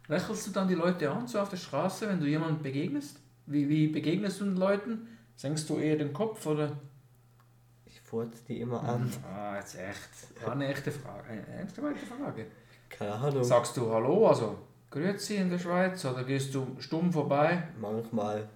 Lächelst 0.07 0.47
du 0.47 0.51
dann 0.51 0.67
die 0.67 0.75
Leute 0.75 1.11
an, 1.11 1.27
so 1.27 1.39
auf 1.39 1.49
der 1.49 1.57
Straße, 1.57 2.07
wenn 2.07 2.19
du 2.19 2.25
jemandem 2.25 2.63
begegnest? 2.63 3.19
Wie, 3.45 3.67
wie 3.69 3.87
begegnest 3.87 4.41
du 4.41 4.45
den 4.45 4.57
Leuten? 4.57 5.07
Senkst 5.35 5.69
du 5.69 5.77
eher 5.77 5.97
den 5.97 6.13
Kopf 6.13 6.45
oder? 6.45 6.71
Ich 7.85 7.99
furze 8.01 8.43
die 8.47 8.59
immer 8.59 8.83
an. 8.83 9.11
Ah, 9.23 9.55
jetzt 9.55 9.75
echt. 9.77 10.43
War 10.43 10.53
eine 10.53 10.67
echte 10.67 10.91
Frage. 10.91 11.29
Eine 11.29 11.47
ernste 11.47 11.81
Frage. 11.81 12.45
Keine 12.89 13.13
Ahnung. 13.13 13.43
Sagst 13.43 13.77
du 13.77 13.91
Hallo, 13.91 14.27
also 14.27 14.57
Grüezi 14.89 15.35
in 15.35 15.49
der 15.49 15.59
Schweiz 15.59 16.03
oder 16.05 16.23
gehst 16.23 16.53
du 16.55 16.75
stumm 16.79 17.13
vorbei? 17.13 17.63
Manchmal. 17.79 18.49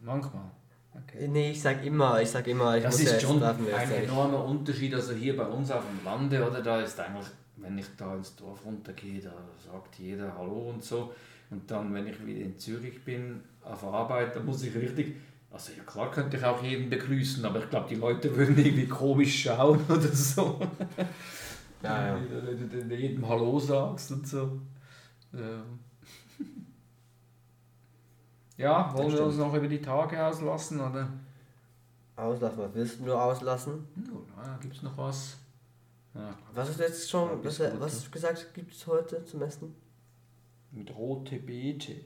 Manchmal. 0.00 0.50
Okay. 0.94 1.28
Nee, 1.28 1.50
ich 1.50 1.60
sag 1.60 1.84
immer, 1.84 2.20
ich 2.20 2.30
sag 2.30 2.46
immer, 2.46 2.76
ich 2.76 2.84
das 2.84 2.98
muss 2.98 3.12
ist 3.12 3.22
schon 3.22 3.42
ein 3.42 3.90
enormer 3.90 4.44
Unterschied. 4.44 4.94
Also 4.94 5.12
hier 5.12 5.36
bei 5.36 5.46
uns 5.46 5.70
auf 5.70 5.82
dem 5.84 6.04
Lande, 6.04 6.46
oder 6.46 6.62
da 6.62 6.80
ist 6.80 6.98
eigentlich, 6.98 7.26
wenn 7.56 7.78
ich 7.78 7.86
da 7.96 8.14
ins 8.14 8.34
Dorf 8.36 8.64
runtergehe, 8.64 9.20
da 9.20 9.32
sagt 9.58 9.98
jeder 9.98 10.36
Hallo 10.36 10.70
und 10.70 10.82
so. 10.82 11.14
Und 11.50 11.70
dann, 11.70 11.92
wenn 11.94 12.06
ich 12.06 12.24
wieder 12.24 12.40
in 12.40 12.58
Zürich 12.58 13.04
bin, 13.04 13.40
auf 13.62 13.84
Arbeit, 13.84 14.34
da 14.34 14.40
muss 14.40 14.62
ich 14.62 14.74
richtig, 14.74 15.16
also 15.50 15.72
ja 15.76 15.82
klar 15.84 16.10
könnte 16.10 16.36
ich 16.36 16.44
auch 16.44 16.62
jeden 16.62 16.90
begrüßen, 16.90 17.44
aber 17.44 17.60
ich 17.62 17.70
glaube, 17.70 17.88
die 17.88 17.94
Leute 17.94 18.34
würden 18.36 18.58
irgendwie 18.58 18.88
komisch 18.88 19.42
schauen 19.42 19.80
oder 19.88 20.00
so. 20.00 20.60
Ja, 21.82 22.08
ja. 22.08 22.20
Wenn 22.20 22.88
du 22.88 22.94
jedem 22.94 23.28
Hallo 23.28 23.58
sagst 23.58 24.10
und 24.12 24.26
so. 24.26 24.60
Ja. 25.32 25.62
Ja, 28.56 28.94
wollen 28.94 29.12
wir 29.12 29.24
uns 29.24 29.36
noch 29.36 29.52
über 29.54 29.66
die 29.66 29.80
Tage 29.80 30.24
auslassen, 30.24 30.80
oder? 30.80 31.08
Auslassen, 32.16 32.58
was 32.58 32.74
willst 32.74 33.00
du 33.04 33.12
auslassen? 33.12 33.86
Ja, 34.36 34.56
gibt 34.60 34.76
es 34.76 34.82
noch 34.82 34.96
was? 34.96 35.36
Ja, 36.14 36.34
was 36.54 36.70
ist 36.70 36.80
jetzt 36.80 37.10
schon, 37.10 37.44
was, 37.44 37.58
gut, 37.58 37.80
was 37.80 37.94
hast 37.94 38.06
du 38.06 38.10
gesagt, 38.10 38.54
gibt 38.54 38.72
es 38.72 38.86
heute 38.86 39.24
zum 39.24 39.42
Essen? 39.42 39.74
Mit 40.70 40.94
rote 40.94 41.40
Beete. 41.40 41.96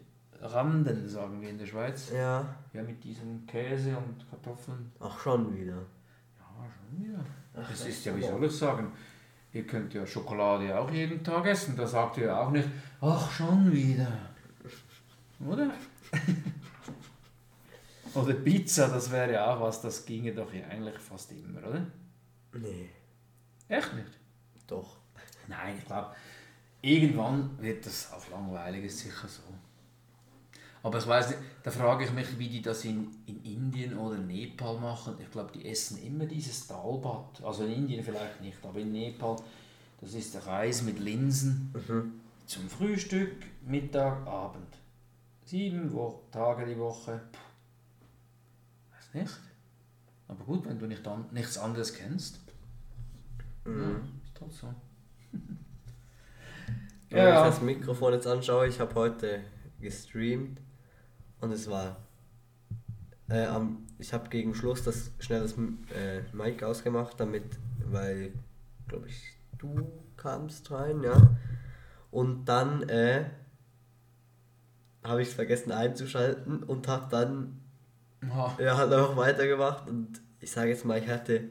Randen, 0.41 1.09
sagen 1.09 1.43
wir 1.43 1.51
in 1.51 1.59
der 1.59 1.67
Schweiz. 1.67 2.11
Ja. 2.15 2.55
Ja, 2.73 2.83
mit 2.83 3.03
diesem 3.03 3.45
Käse 3.47 3.97
und 3.97 4.29
Kartoffeln. 4.31 4.93
Ach, 5.01 5.19
schon 5.19 5.55
wieder. 5.55 5.85
Ja, 6.39 6.67
schon 6.71 7.05
wieder. 7.05 7.25
Ach, 7.55 7.69
das 7.69 7.87
ist 7.87 8.05
ja, 8.05 8.17
wie 8.17 8.23
soll 8.23 8.45
ich 8.45 8.53
sagen, 8.53 8.93
ihr 9.53 9.67
könnt 9.67 9.93
ja 9.93 10.07
Schokolade 10.07 10.79
auch 10.79 10.91
jeden 10.91 11.23
Tag 11.25 11.47
essen, 11.47 11.77
da 11.77 11.87
sagt 11.87 12.19
ihr 12.19 12.35
auch 12.35 12.51
nicht, 12.51 12.69
ach, 13.01 13.31
schon 13.31 13.71
wieder. 13.73 14.13
Oder? 15.47 15.73
oder 18.15 18.35
Pizza, 18.35 18.89
das 18.89 19.11
wäre 19.11 19.33
ja 19.33 19.55
auch 19.55 19.61
was, 19.61 19.83
das 19.83 20.07
ginge 20.07 20.33
doch 20.33 20.53
ja 20.53 20.67
eigentlich 20.67 20.99
fast 20.99 21.33
immer, 21.33 21.67
oder? 21.67 21.87
Nee. 22.55 22.91
Echt 23.69 23.93
nicht? 23.95 24.11
Doch. 24.67 24.97
Nein, 25.47 25.77
ich 25.79 25.85
glaube, 25.85 26.15
irgendwann 26.83 27.59
wird 27.61 27.85
das 27.87 28.13
auch 28.13 28.29
langweilig, 28.31 28.85
ist 28.85 28.99
sicher 28.99 29.29
so. 29.29 29.43
Aber 30.83 30.99
ich 30.99 31.07
weiß 31.07 31.31
nicht, 31.31 31.41
da 31.63 31.71
frage 31.71 32.05
ich 32.05 32.13
mich, 32.13 32.39
wie 32.39 32.49
die 32.49 32.63
das 32.63 32.85
in, 32.85 33.09
in 33.27 33.43
Indien 33.43 33.99
oder 33.99 34.17
Nepal 34.17 34.79
machen. 34.79 35.17
Ich 35.21 35.31
glaube, 35.31 35.53
die 35.53 35.69
essen 35.69 35.99
immer 36.03 36.25
dieses 36.25 36.67
Dalbad. 36.67 37.43
Also 37.43 37.65
in 37.65 37.73
Indien 37.73 38.05
vielleicht 38.05 38.41
nicht, 38.41 38.65
aber 38.65 38.79
in 38.79 38.93
Nepal, 38.93 39.37
das 40.01 40.15
ist 40.15 40.35
der 40.35 40.47
Reis 40.47 40.83
mit 40.83 40.99
Linsen. 40.99 41.75
Mhm. 41.75 42.21
Zum 42.47 42.69
Frühstück, 42.71 43.45
Mittag, 43.67 44.27
Abend. 44.27 44.79
Sieben 45.45 45.93
Wo 45.93 46.23
Tage 46.31 46.65
die 46.67 46.79
Woche. 46.79 47.21
Puh. 47.33 47.39
Weiß 48.95 49.15
nicht. 49.15 49.41
Aber 50.29 50.45
gut, 50.45 50.65
wenn 50.67 50.79
du 50.79 50.87
nicht 50.87 51.07
an, 51.07 51.27
nichts 51.33 51.59
anderes 51.59 51.95
kennst. 51.95 52.39
Mhm. 53.65 53.81
Ja, 53.81 53.97
ist 54.25 54.43
halt 54.43 54.53
so. 54.53 54.75
Wenn 57.11 57.19
ja. 57.19 57.47
ich 57.47 57.55
das 57.55 57.63
Mikrofon 57.63 58.13
jetzt 58.13 58.27
anschaue, 58.27 58.67
ich 58.67 58.81
habe 58.81 58.95
heute 58.95 59.41
gestreamt 59.81 60.61
und 61.41 61.53
es 61.53 61.69
war. 61.71 61.97
Äh, 63.31 63.45
am, 63.47 63.87
ich 63.99 64.13
habe 64.15 64.29
gegen 64.31 64.55
Schluss 64.55 64.85
das 64.85 65.11
schnell 65.19 65.43
das 65.43 65.53
äh, 65.55 66.23
Mic 66.33 66.65
ausgemacht, 66.65 67.21
damit, 67.21 67.45
weil, 67.85 68.33
glaube 68.87 69.09
ich, 69.09 69.37
du 69.59 69.87
kamst 70.17 70.71
rein, 70.71 71.03
ja. 71.03 71.37
Und 72.11 72.47
dann 72.47 72.89
äh, 72.89 73.27
habe 75.05 75.23
ich 75.23 75.29
es 75.29 75.35
vergessen 75.35 75.73
einzuschalten 75.73 76.63
und 76.63 76.89
habe 76.89 77.07
dann 77.11 77.61
oh. 78.31 78.51
ja, 78.59 78.77
hat 78.77 78.93
einfach 78.93 79.17
weitergemacht 79.17 79.89
und 79.89 80.21
ich 80.41 80.51
sage 80.51 80.71
jetzt 80.71 80.85
mal, 80.85 80.99
ich 80.99 81.09
hatte 81.09 81.51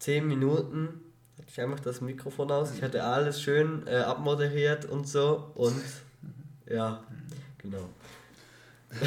10 0.00 0.26
Minuten, 0.26 1.00
hatte 1.38 1.48
ich 1.48 1.60
einfach 1.60 1.80
das 1.80 2.00
Mikrofon 2.00 2.50
aus, 2.50 2.72
ich 2.74 2.82
hatte 2.82 3.04
alles 3.04 3.40
schön 3.40 3.86
äh, 3.86 3.98
abmoderiert 3.98 4.84
und 4.86 5.06
so 5.06 5.52
und 5.54 5.82
ja, 6.66 7.02
genau. 7.58 7.88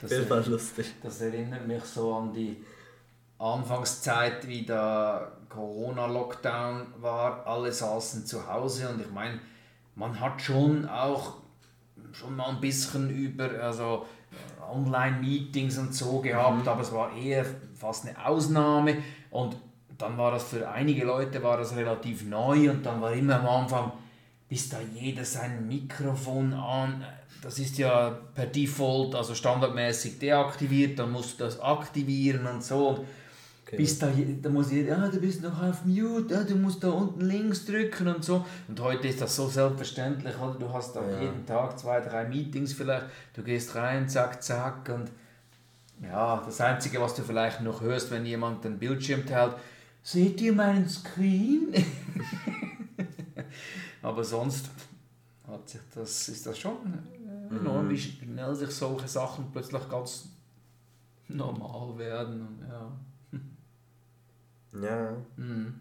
Das, 0.00 0.10
das 0.10 0.30
war 0.30 0.46
lustig. 0.46 0.94
Das 1.02 1.20
erinnert 1.20 1.66
mich 1.66 1.82
so 1.82 2.14
an 2.14 2.32
die 2.32 2.64
Anfangszeit, 3.36 4.46
wie 4.46 4.62
der 4.64 5.32
Corona-Lockdown 5.48 6.86
war, 7.00 7.44
alle 7.44 7.72
saßen 7.72 8.24
zu 8.24 8.46
Hause 8.46 8.90
und 8.90 9.00
ich 9.00 9.10
meine, 9.10 9.40
man 9.96 10.20
hat 10.20 10.40
schon 10.40 10.88
auch 10.88 11.38
schon 12.12 12.36
mal 12.36 12.50
ein 12.50 12.60
bisschen 12.60 13.10
über 13.10 13.50
also 13.60 14.06
Online-Meetings 14.70 15.78
und 15.78 15.94
so 15.94 16.20
gehabt, 16.20 16.62
mhm. 16.62 16.68
aber 16.68 16.82
es 16.82 16.92
war 16.92 17.12
eher 17.16 17.44
fast 17.74 18.06
eine 18.06 18.24
Ausnahme 18.24 18.98
und 19.30 19.56
dann 19.98 20.16
war 20.16 20.30
das 20.30 20.44
für 20.44 20.68
einige 20.68 21.04
Leute 21.04 21.42
war 21.42 21.56
das 21.56 21.74
relativ 21.76 22.24
neu 22.24 22.70
und 22.70 22.86
dann 22.86 23.00
war 23.00 23.12
immer 23.12 23.40
am 23.40 23.46
Anfang, 23.46 23.92
bis 24.48 24.68
da 24.68 24.78
jeder 24.94 25.24
sein 25.24 25.66
Mikrofon 25.66 26.54
an, 26.54 27.04
das 27.42 27.58
ist 27.58 27.78
ja 27.78 28.18
per 28.34 28.46
Default, 28.46 29.14
also 29.14 29.34
standardmäßig 29.34 30.18
deaktiviert, 30.18 30.98
dann 30.98 31.12
musst 31.12 31.38
du 31.38 31.44
das 31.44 31.60
aktivieren 31.60 32.46
und 32.46 32.64
so. 32.64 33.04
Okay. 33.66 33.76
Bis 33.76 33.98
da, 33.98 34.08
da 34.42 34.48
muss 34.48 34.72
jeder, 34.72 34.96
ah, 34.96 35.08
du 35.08 35.20
bist 35.20 35.42
noch 35.42 35.62
auf 35.62 35.84
Mute, 35.84 36.38
ah, 36.38 36.42
du 36.42 36.54
musst 36.56 36.82
da 36.82 36.88
unten 36.88 37.20
links 37.20 37.66
drücken 37.66 38.08
und 38.08 38.24
so. 38.24 38.44
Und 38.66 38.80
heute 38.80 39.08
ist 39.08 39.20
das 39.20 39.36
so 39.36 39.46
selbstverständlich, 39.46 40.38
oder? 40.38 40.54
Du 40.58 40.72
hast 40.72 40.96
da 40.96 41.02
ja. 41.06 41.20
jeden 41.20 41.44
Tag 41.44 41.78
zwei, 41.78 42.00
drei 42.00 42.24
Meetings 42.24 42.72
vielleicht, 42.72 43.06
du 43.34 43.42
gehst 43.42 43.74
rein, 43.74 44.08
zack, 44.08 44.42
zack 44.42 44.88
und 44.88 45.10
ja, 46.02 46.42
das 46.44 46.60
Einzige, 46.60 47.00
was 47.00 47.14
du 47.14 47.22
vielleicht 47.22 47.60
noch 47.60 47.82
hörst, 47.82 48.10
wenn 48.10 48.24
jemand 48.24 48.64
den 48.64 48.78
Bildschirm 48.78 49.26
teilt, 49.26 49.54
seht 50.02 50.40
ihr 50.40 50.52
meinen 50.52 50.88
Screen? 50.88 51.72
Aber 54.02 54.24
sonst 54.24 54.70
hat 55.46 55.68
sich 55.68 55.80
das, 55.94 56.28
ist 56.28 56.46
das 56.46 56.58
schon 56.58 57.02
mhm. 57.50 57.90
wie 57.90 57.98
schnell 57.98 58.54
sich 58.54 58.70
solche 58.70 59.08
Sachen 59.08 59.50
plötzlich 59.52 59.88
ganz 59.88 60.28
normal 61.28 61.98
werden. 61.98 62.40
Und, 62.40 62.66
ja. 62.68 62.90
Ja. 64.80 65.16
Mhm. 65.36 65.74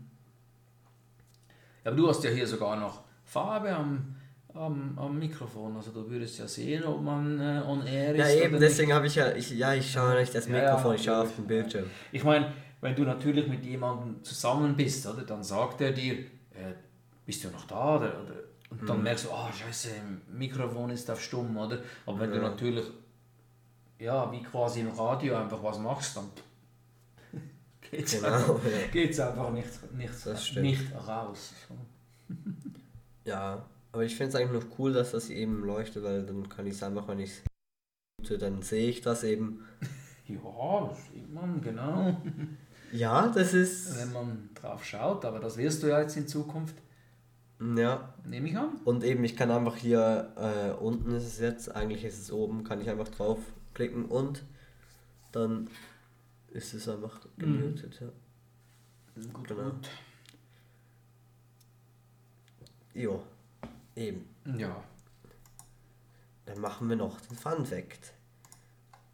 Aber 1.84 1.96
du 1.96 2.10
hast 2.10 2.24
ja 2.24 2.30
hier 2.30 2.48
sogar 2.48 2.76
noch 2.78 3.04
Farbe 3.24 3.74
am, 3.74 4.16
am, 4.54 4.98
am 4.98 5.20
Mikrofon. 5.20 5.76
Also 5.76 5.92
du 5.92 6.10
würdest 6.10 6.40
ja 6.40 6.48
sehen, 6.48 6.84
ob 6.84 7.02
man 7.02 7.40
äh, 7.40 7.62
on 7.66 7.86
air 7.86 8.16
ist. 8.16 8.20
Ja, 8.20 8.46
eben, 8.46 8.60
deswegen 8.60 8.94
habe 8.94 9.08
ich 9.08 9.16
ja, 9.16 9.32
ich, 9.34 9.52
ja, 9.52 9.74
ich 9.74 9.92
schaue 9.92 10.16
nicht 10.20 10.34
das 10.34 10.48
Mikrofon, 10.48 10.92
ja, 10.92 10.96
ich 10.96 11.04
schaue 11.04 11.22
auf 11.22 11.36
den 11.36 11.48
Bildschirm. 11.48 11.86
Ich 12.12 12.24
meine, 12.24 12.54
wenn 12.82 12.96
du 12.96 13.04
natürlich 13.04 13.48
mit 13.48 13.66
jemandem 13.66 14.24
zusammen 14.24 14.76
bist, 14.76 15.06
oder, 15.08 15.24
dann 15.24 15.44
sagt 15.44 15.82
er 15.82 15.92
dir, 15.92 16.14
äh, 16.14 16.74
bist 17.26 17.44
du 17.44 17.50
noch 17.50 17.66
da? 17.66 17.98
Oder, 17.98 18.22
oder, 18.22 18.36
und 18.70 18.88
dann 18.88 18.98
mhm. 18.98 19.04
merkst 19.04 19.26
du, 19.26 19.32
ah, 19.32 19.50
oh, 19.50 19.54
scheiße, 19.54 19.90
Mikrofon 20.32 20.90
ist 20.90 21.10
auf 21.10 21.22
stumm, 21.22 21.56
oder? 21.58 21.80
Aber 22.06 22.20
wenn 22.20 22.32
ja. 22.32 22.38
du 22.38 22.42
natürlich, 22.42 22.86
ja, 24.00 24.32
wie 24.32 24.44
quasi 24.44 24.82
im 24.82 24.90
Radio 24.90 25.38
einfach 25.38 25.62
was 25.64 25.80
machst, 25.80 26.18
dann 26.18 26.30
geht 27.92 28.06
es 28.06 28.14
genau, 28.14 28.34
einfach, 28.34 28.60
ja. 28.94 29.28
einfach 29.30 29.52
nicht, 29.52 29.94
nicht, 29.94 30.58
nicht 30.58 31.08
raus. 31.08 31.54
ja, 33.26 33.66
aber 33.92 34.04
ich 34.04 34.16
finde 34.16 34.30
es 34.30 34.36
eigentlich 34.36 34.64
noch 34.64 34.80
cool, 34.80 34.94
dass 34.94 35.12
das 35.12 35.30
eben 35.30 35.66
leuchtet, 35.66 36.04
weil 36.04 36.26
dann 36.26 36.48
kann 36.50 36.68
ich 36.68 36.74
es 36.74 36.84
einfach, 36.84 37.08
wenn 37.08 37.20
ich 37.20 37.32
es 37.32 37.42
dann 38.40 38.62
sehe 38.62 38.90
ich 38.90 39.02
das 39.02 39.24
eben. 39.24 39.66
ja, 40.28 40.88
das 40.90 41.06
sieht 41.14 41.34
man, 41.34 41.62
genau. 41.62 42.18
Ja, 42.92 43.28
das 43.28 43.54
ist. 43.54 44.00
Wenn 44.00 44.14
man 44.14 44.50
drauf 44.56 44.86
schaut, 44.86 45.26
aber 45.26 45.40
das 45.40 45.58
wirst 45.58 45.84
du 45.84 45.88
ja 45.88 46.02
jetzt 46.02 46.16
in 46.18 46.28
Zukunft. 46.28 46.76
Ja. 47.60 48.14
Nehme 48.24 48.50
ich 48.50 48.58
an. 48.58 48.78
Und 48.86 49.04
eben, 49.04 49.24
ich 49.24 49.36
kann 49.36 49.50
einfach 49.50 49.76
hier, 49.78 50.34
äh, 50.36 50.72
unten 50.82 51.12
ist 51.16 51.26
es 51.26 51.40
jetzt, 51.40 51.76
eigentlich 51.76 52.04
ist 52.04 52.20
es 52.20 52.32
oben, 52.32 52.64
kann 52.64 52.82
ich 52.82 52.90
einfach 52.90 53.08
draufklicken 53.08 54.06
und 54.06 54.44
dann 55.32 55.70
ist 56.50 56.74
es 56.74 56.88
einfach 56.88 57.20
gemutet, 57.38 58.00
mhm. 58.00 58.08
ja. 58.08 58.14
Gut, 59.34 59.48
genau. 59.48 59.72
gut. 59.72 59.90
Jo, 62.94 63.24
eben. 63.96 64.28
Ja. 64.58 64.84
Dann 66.46 66.62
machen 66.62 66.90
wir 66.90 66.96
noch 66.96 67.20
den 67.22 67.38
Fun 67.38 67.66
Fact. 67.66 68.14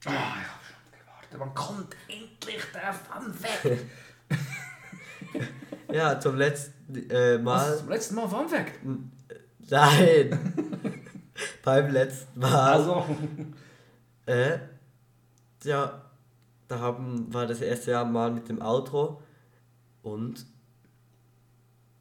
Ah, 0.06 0.12
ja, 0.12 0.63
Wann 1.38 1.54
kommt 1.54 1.96
endlich 2.08 2.64
der 2.74 2.94
Fun 2.94 3.34
Fact? 3.34 3.80
ja, 5.92 6.20
zum 6.20 6.38
letzten 6.38 7.10
äh, 7.10 7.38
Mal. 7.38 7.72
Was, 7.72 7.80
zum 7.80 7.90
letzten 7.90 8.16
Mal 8.16 8.30
Fun 8.30 8.50
Fact? 8.50 8.72
Nein! 9.70 10.54
Beim 11.64 11.92
letzten 11.92 12.40
Mal. 12.40 12.74
Also. 12.74 13.06
Äh, 14.26 14.60
ja, 15.64 16.02
da 16.68 16.80
haben, 16.80 17.34
war 17.34 17.46
das 17.48 17.62
erste 17.62 17.92
Jahr 17.92 18.06
mal 18.06 18.32
mit 18.32 18.48
dem 18.50 18.62
Outro 18.62 19.22
und 20.02 20.46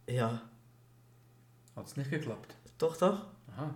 ja. 0.08 0.42
Hat 1.74 1.86
es 1.86 1.96
nicht 1.96 2.10
geklappt? 2.10 2.54
Doch, 2.78 2.96
doch. 2.96 3.26
Aha 3.56 3.72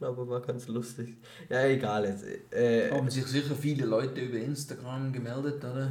glaube, 0.00 0.28
war 0.28 0.40
ganz 0.40 0.66
lustig. 0.66 1.16
Ja, 1.48 1.64
egal 1.64 2.04
jetzt. 2.06 2.24
Äh, 2.52 2.90
Haben 2.90 3.08
sich 3.08 3.24
sicher 3.26 3.54
viele 3.54 3.86
Leute 3.86 4.20
über 4.20 4.38
Instagram 4.38 5.12
gemeldet, 5.12 5.62
oder? 5.62 5.90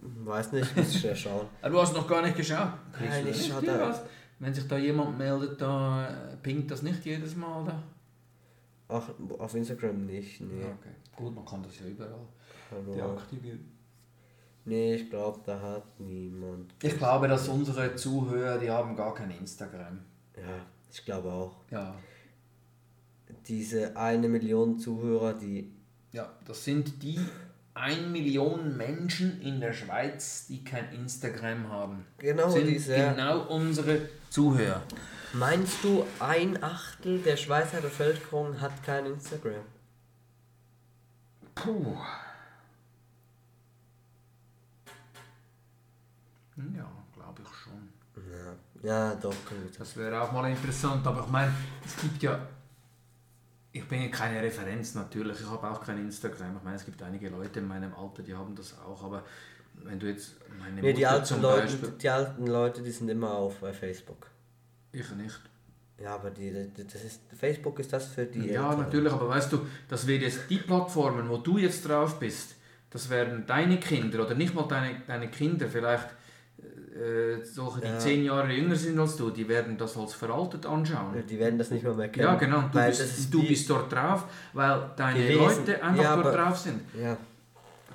Weiß 0.00 0.52
nicht, 0.52 0.76
muss 0.76 0.94
ich 0.94 1.00
schnell 1.00 1.16
schauen. 1.16 1.46
Aber 1.60 1.70
du 1.72 1.80
hast 1.80 1.94
noch 1.94 2.06
gar 2.06 2.22
nicht 2.22 2.36
geschaut? 2.36 2.74
Nein, 3.00 3.26
ich 3.28 3.46
schaue 3.46 3.62
da. 3.62 4.04
Wenn 4.38 4.54
sich 4.54 4.68
da 4.68 4.78
jemand 4.78 5.18
meldet, 5.18 5.60
da 5.60 6.06
äh, 6.06 6.36
pinkt 6.36 6.70
das 6.70 6.82
nicht 6.82 7.04
jedes 7.04 7.34
Mal, 7.34 7.62
oder? 7.62 7.82
Ach, 8.88 9.08
auf 9.38 9.54
Instagram 9.54 10.06
nicht, 10.06 10.40
nee. 10.40 10.62
Okay, 10.62 10.94
gut, 11.16 11.34
man 11.34 11.44
kann 11.44 11.62
das 11.62 11.78
ja 11.80 11.86
überall 11.86 12.28
Hallo. 12.70 12.94
deaktivieren. 12.94 13.72
Nee, 14.64 14.94
ich 14.94 15.10
glaube, 15.10 15.40
da 15.44 15.60
hat 15.60 15.98
niemand. 15.98 16.74
Ich 16.82 16.96
glaube, 16.96 17.26
dass 17.26 17.48
unsere 17.48 17.96
Zuhörer, 17.96 18.58
die 18.58 18.70
haben 18.70 18.94
gar 18.94 19.14
kein 19.14 19.30
Instagram. 19.30 19.98
Ja, 20.36 20.66
ich 20.92 21.04
glaube 21.04 21.32
auch. 21.32 21.56
Ja 21.70 21.96
diese 23.46 23.96
eine 23.96 24.28
Million 24.28 24.78
Zuhörer, 24.78 25.34
die. 25.34 25.72
Ja, 26.12 26.32
das 26.46 26.64
sind 26.64 27.02
die 27.02 27.18
1 27.74 28.08
Million 28.08 28.76
Menschen 28.76 29.40
in 29.40 29.60
der 29.60 29.72
Schweiz, 29.72 30.46
die 30.48 30.64
kein 30.64 30.92
Instagram 30.92 31.68
haben. 31.68 32.04
Genau, 32.18 32.50
sind 32.50 32.66
diese. 32.66 32.94
Genau 32.94 33.46
unsere 33.48 34.08
Zuhörer. 34.30 34.82
Meinst 35.34 35.84
du, 35.84 36.04
ein 36.18 36.62
Achtel 36.62 37.18
der 37.20 37.36
Schweizer 37.36 37.80
Bevölkerung 37.80 38.60
hat 38.60 38.82
kein 38.82 39.06
Instagram? 39.06 39.62
Puh. 41.54 41.96
Ja, 46.56 46.90
glaube 47.14 47.42
ich 47.42 47.54
schon. 47.54 47.88
Ja, 48.82 48.88
ja 48.88 49.14
doch. 49.14 49.30
Gut. 49.30 49.78
Das 49.78 49.96
wäre 49.96 50.20
auch 50.20 50.32
mal 50.32 50.50
interessant, 50.50 51.06
aber 51.06 51.24
ich 51.24 51.30
meine, 51.30 51.52
es 51.84 51.96
gibt 51.96 52.22
ja 52.22 52.40
ich 53.78 53.84
bin 53.88 54.02
ja 54.02 54.08
keine 54.08 54.42
Referenz 54.42 54.94
natürlich, 54.94 55.40
ich 55.40 55.46
habe 55.46 55.70
auch 55.70 55.80
kein 55.80 55.98
Instagram. 55.98 56.56
Ich 56.56 56.62
meine, 56.62 56.76
es 56.76 56.84
gibt 56.84 57.02
einige 57.02 57.28
Leute 57.28 57.60
in 57.60 57.68
meinem 57.68 57.94
Alter, 57.94 58.22
die 58.22 58.34
haben 58.34 58.54
das 58.54 58.76
auch, 58.78 59.02
aber 59.04 59.24
wenn 59.84 59.98
du 59.98 60.08
jetzt 60.08 60.36
meine 60.58 60.80
nee, 60.80 60.92
die 60.92 61.06
alten 61.06 61.40
Leute, 61.40 61.62
Beispiel, 61.62 61.92
die 62.00 62.08
alten 62.08 62.46
Leute, 62.46 62.82
die 62.82 62.90
sind 62.90 63.08
immer 63.08 63.32
auf 63.32 63.60
bei 63.60 63.72
Facebook. 63.72 64.26
Ich 64.92 65.08
nicht. 65.12 65.40
Ja, 66.02 66.14
aber 66.14 66.30
die, 66.30 66.70
das 66.74 67.04
ist, 67.04 67.22
Facebook 67.36 67.78
ist 67.80 67.92
das 67.92 68.06
für 68.06 68.24
die. 68.24 68.50
Ja, 68.50 68.70
Eltern. 68.70 68.84
natürlich, 68.84 69.12
aber 69.12 69.28
weißt 69.28 69.52
du, 69.52 69.66
das 69.88 70.06
wäre 70.06 70.22
jetzt 70.22 70.48
die 70.48 70.58
Plattformen, 70.58 71.28
wo 71.28 71.38
du 71.38 71.58
jetzt 71.58 71.88
drauf 71.88 72.18
bist, 72.18 72.54
das 72.90 73.10
werden 73.10 73.44
deine 73.46 73.78
Kinder 73.78 74.24
oder 74.24 74.34
nicht 74.34 74.54
mal 74.54 74.66
deine, 74.66 75.02
deine 75.06 75.28
Kinder, 75.28 75.68
vielleicht 75.68 76.08
äh, 76.98 77.44
solche, 77.44 77.80
die 77.80 77.86
ja. 77.86 77.98
zehn 77.98 78.24
Jahre 78.24 78.52
jünger 78.52 78.74
sind 78.74 78.98
als 78.98 79.16
du, 79.16 79.30
die 79.30 79.48
werden 79.48 79.78
das 79.78 79.96
als 79.96 80.14
veraltet 80.14 80.66
anschauen. 80.66 81.14
Ja, 81.14 81.22
die 81.22 81.38
werden 81.38 81.58
das 81.58 81.70
nicht 81.70 81.84
mehr, 81.84 82.08
kennen. 82.08 82.26
Ja, 82.26 82.34
genau. 82.34 82.62
Du, 82.72 82.84
bist, 82.84 83.32
du 83.32 83.46
bist 83.46 83.70
dort 83.70 83.92
drauf, 83.92 84.24
weil 84.52 84.90
deine 84.96 85.20
gewesen. 85.20 85.66
Leute 85.66 85.82
einfach 85.82 86.02
ja, 86.02 86.16
dort 86.16 86.34
drauf 86.34 86.58
sind. 86.58 86.80
Ja. 87.00 87.16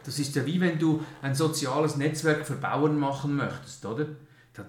Das 0.06 0.20
ist 0.20 0.36
ja 0.36 0.46
wie 0.46 0.60
wenn 0.60 0.80
du 0.80 1.04
ein 1.22 1.36
soziales 1.36 1.98
Netzwerk 1.98 2.46
für 2.46 2.56
Bauern 2.56 2.98
machen 2.98 3.36
möchtest, 3.36 3.86
oder? 3.86 4.06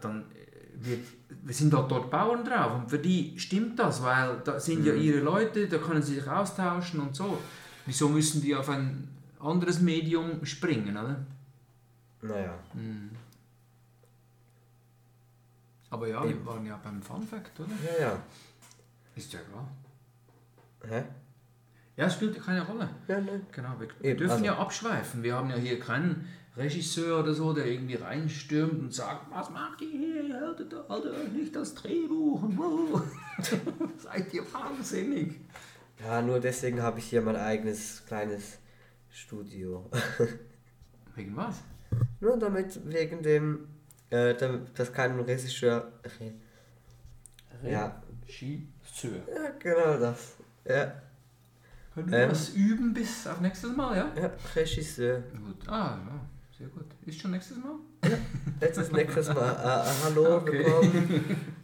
Dann 0.00 0.22
äh, 0.22 0.86
wird, 0.86 1.06
wir 1.28 1.54
sind 1.54 1.72
dort, 1.72 1.90
dort 1.90 2.10
Bauern 2.10 2.44
drauf 2.44 2.74
und 2.74 2.90
für 2.90 2.98
die 2.98 3.38
stimmt 3.38 3.78
das, 3.78 4.02
weil 4.02 4.40
da 4.44 4.58
sind 4.58 4.80
mhm. 4.80 4.86
ja 4.86 4.94
ihre 4.94 5.20
Leute, 5.20 5.68
da 5.68 5.78
können 5.78 6.02
sie 6.02 6.14
sich 6.14 6.28
austauschen 6.28 7.00
und 7.00 7.14
so. 7.14 7.38
Wieso 7.86 8.08
müssen 8.08 8.40
die 8.40 8.54
auf 8.54 8.68
ein 8.68 9.08
anderes 9.38 9.80
Medium 9.80 10.44
springen, 10.44 10.96
oder? 10.96 11.24
Naja. 12.22 12.54
Mhm. 12.72 13.10
Aber 15.94 16.08
ja, 16.08 16.28
wir 16.28 16.44
waren 16.44 16.66
ja 16.66 16.76
beim 16.82 17.00
Fun 17.00 17.22
Fact, 17.22 17.60
oder? 17.60 17.68
Ja, 17.84 18.08
ja. 18.08 18.22
Ist 19.14 19.32
ja 19.32 19.38
klar. 19.38 19.70
Hä? 20.88 21.04
Ja, 21.96 22.06
es 22.06 22.14
spielt 22.14 22.44
keine 22.44 22.66
Rolle. 22.66 22.88
Ja, 23.06 23.20
nein. 23.20 23.46
Genau, 23.52 23.78
wir, 23.78 23.86
wir 24.00 24.16
dürfen 24.16 24.32
also. 24.32 24.44
ja 24.44 24.58
abschweifen. 24.58 25.22
Wir 25.22 25.36
haben 25.36 25.50
ja 25.50 25.56
hier 25.56 25.78
keinen 25.78 26.26
Regisseur 26.56 27.20
oder 27.20 27.32
so, 27.32 27.52
der 27.52 27.66
irgendwie 27.66 27.94
reinstürmt 27.94 28.72
und 28.72 28.92
sagt, 28.92 29.30
was 29.30 29.50
macht 29.50 29.82
ihr 29.82 29.90
hier? 29.90 30.40
Haltet 30.40 30.74
Alter, 30.74 31.12
nicht 31.32 31.54
das 31.54 31.76
Drehbuch 31.76 32.42
und 32.42 32.58
wo. 32.58 33.00
Seid 33.96 34.34
ihr 34.34 34.42
wahnsinnig. 34.52 35.38
Ja, 36.04 36.20
nur 36.22 36.40
deswegen 36.40 36.82
habe 36.82 36.98
ich 36.98 37.04
hier 37.04 37.22
mein 37.22 37.36
eigenes 37.36 38.04
kleines 38.04 38.58
Studio. 39.10 39.88
Wegen 41.14 41.36
was? 41.36 41.62
Nur 42.18 42.36
damit, 42.36 42.80
wegen 42.84 43.22
dem 43.22 43.68
äh, 44.14 44.60
das 44.74 44.92
kann 44.92 45.12
ein 45.12 45.20
Regisseur. 45.20 45.92
Ja. 47.62 48.02
Regisseur. 48.26 49.22
Ja, 49.28 49.50
genau 49.58 49.98
das. 49.98 50.36
Ja. 50.64 51.02
Können 51.94 52.10
wir 52.10 52.18
ähm, 52.18 52.28
das 52.30 52.48
üben 52.50 52.94
bis 52.94 53.26
auf 53.26 53.40
nächstes 53.40 53.74
Mal, 53.76 53.96
ja? 53.96 54.12
Ja, 54.20 54.30
Regisseur. 54.54 55.20
Gut. 55.20 55.68
Ah, 55.68 55.98
ja, 56.06 56.20
sehr 56.58 56.68
gut. 56.68 56.86
Ist 57.06 57.20
schon 57.20 57.30
nächstes 57.32 57.56
Mal? 57.56 57.76
Ja, 58.04 58.18
jetzt 58.60 58.78
ist 58.78 58.92
nächstes 58.92 59.28
Mal. 59.28 59.52
Uh, 59.52 60.04
hallo, 60.04 60.36
okay. 60.38 60.58
willkommen. 60.58 61.54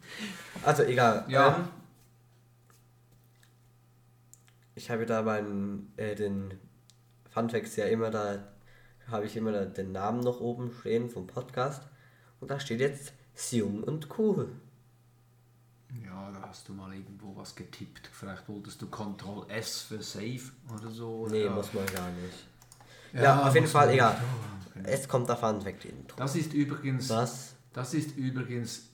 Also, 0.64 0.82
egal. 0.84 1.24
Ja. 1.28 1.56
Ähm, 1.56 1.68
ich 4.74 4.90
habe 4.90 5.06
da 5.06 5.22
meinen, 5.22 5.92
äh, 5.96 6.14
den 6.14 6.58
Funfacts 7.28 7.76
ja 7.76 7.86
immer 7.86 8.10
da, 8.10 8.52
habe 9.08 9.26
ich 9.26 9.36
immer 9.36 9.52
da 9.52 9.64
den 9.64 9.92
Namen 9.92 10.20
noch 10.20 10.40
oben 10.40 10.72
stehen 10.72 11.10
vom 11.10 11.26
Podcast. 11.26 11.82
Und 12.40 12.50
da 12.50 12.58
steht 12.58 12.80
jetzt 12.80 13.12
jung 13.50 13.82
und 13.84 14.08
cool. 14.18 14.48
Ja, 16.04 16.30
da 16.32 16.48
hast 16.48 16.68
du 16.68 16.72
mal 16.72 16.92
irgendwo 16.94 17.34
was 17.36 17.54
getippt. 17.54 18.08
Vielleicht 18.12 18.48
wolltest 18.48 18.80
du 18.80 18.86
Ctrl 18.86 19.44
S 19.48 19.82
für 19.82 20.02
Save 20.02 20.40
oder 20.72 20.90
so. 20.90 21.26
Nee, 21.28 21.44
ja. 21.44 21.50
muss 21.50 21.72
man 21.72 21.86
gar 21.86 22.10
nicht. 22.10 22.46
Ja, 23.12 23.22
ja 23.22 23.48
auf 23.48 23.54
jeden 23.54 23.66
Fall, 23.66 23.90
egal. 23.90 24.14
Ja, 24.14 24.24
genau. 24.74 24.88
Es 24.88 25.08
kommt 25.08 25.28
der 25.28 25.36
Fun 25.36 25.60
Fact 25.60 25.84
Intro. 25.84 26.16
Das 26.16 26.36
ist 26.36 26.52
übrigens. 26.52 27.10
Was? 27.10 27.54
Das 27.72 27.94
ist 27.94 28.16
übrigens 28.16 28.90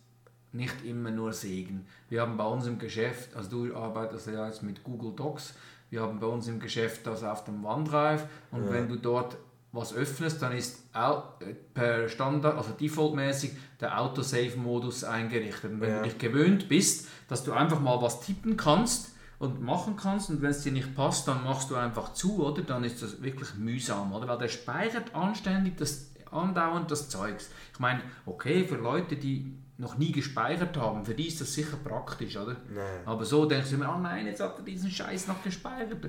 nicht 0.53 0.85
immer 0.85 1.11
nur 1.11 1.33
Segen. 1.33 1.87
Wir 2.09 2.23
haben 2.23 2.37
bei 2.37 2.45
uns 2.45 2.67
im 2.67 2.79
Geschäft, 2.79 3.35
also 3.37 3.67
du 3.67 3.77
arbeitest 3.77 4.27
ja 4.29 4.47
jetzt 4.47 4.63
mit 4.63 4.83
Google 4.85 5.13
Docs, 5.15 5.55
wir 5.91 6.03
haben 6.03 6.19
bei 6.19 6.27
uns 6.27 6.49
im 6.49 6.59
Geschäft 6.59 7.07
das 7.07 7.23
auf 7.23 7.45
dem 7.45 7.65
OneDrive 7.65 8.27
und 8.51 8.67
ja. 8.67 8.73
wenn 8.73 8.89
du 8.89 8.97
dort 8.97 9.37
was 9.77 9.95
öffnest, 9.95 10.43
dann 10.43 10.53
ist 10.53 10.83
auch 10.93 11.35
per 11.75 12.09
Standard, 12.09 12.57
also 12.57 12.71
defaultmäßig, 12.73 13.53
der 13.81 14.01
Autosave-Modus 14.01 15.05
eingerichtet. 15.05 15.73
Und 15.73 15.81
wenn 15.81 15.91
ja. 15.91 15.99
du 15.99 16.05
dich 16.05 16.19
gewöhnt 16.19 16.69
bist, 16.69 17.09
dass 17.29 17.45
du 17.45 17.53
einfach 17.53 17.81
mal 17.81 18.01
was 18.01 18.21
tippen 18.21 18.57
kannst 18.57 19.15
und 19.39 19.61
machen 19.61 19.97
kannst 19.97 20.31
und 20.31 20.43
wenn 20.43 20.51
es 20.51 20.63
dir 20.63 20.73
nicht 20.73 20.95
passt, 20.95 21.29
dann 21.29 21.45
machst 21.45 21.71
du 21.71 21.77
einfach 21.77 22.15
zu, 22.15 22.45
oder? 22.45 22.63
Dann 22.63 22.85
ist 22.85 23.03
das 23.03 23.23
wirklich 23.23 23.55
mühsam, 23.55 24.13
oder? 24.13 24.27
Weil 24.29 24.39
der 24.39 24.49
speichert 24.49 25.15
anständig 25.15 25.77
das 25.77 26.11
andauernd 26.31 26.91
das 26.91 27.09
Zeugs. 27.09 27.51
Ich 27.73 27.79
meine, 27.79 28.01
okay, 28.25 28.65
für 28.65 28.77
Leute, 28.77 29.17
die 29.17 29.55
noch 29.79 29.99
nie 29.99 30.13
gespeichert 30.13 30.77
haben, 30.77 31.05
für 31.05 31.15
die 31.15 31.29
ist 31.29 31.41
das 31.41 31.53
sicher 31.53 31.77
praktisch, 31.77 32.37
oder? 32.37 32.57
Nein. 32.75 33.01
Aber 33.05 33.25
so 33.25 33.45
denkst 33.45 33.71
du 33.71 33.77
immer, 33.77 33.95
oh 33.95 34.01
nein, 34.01 34.27
jetzt 34.27 34.41
hat 34.41 34.59
er 34.59 34.65
diesen 34.65 34.91
Scheiß 34.91 35.29
noch 35.29 35.43
gespeichert. 35.43 36.09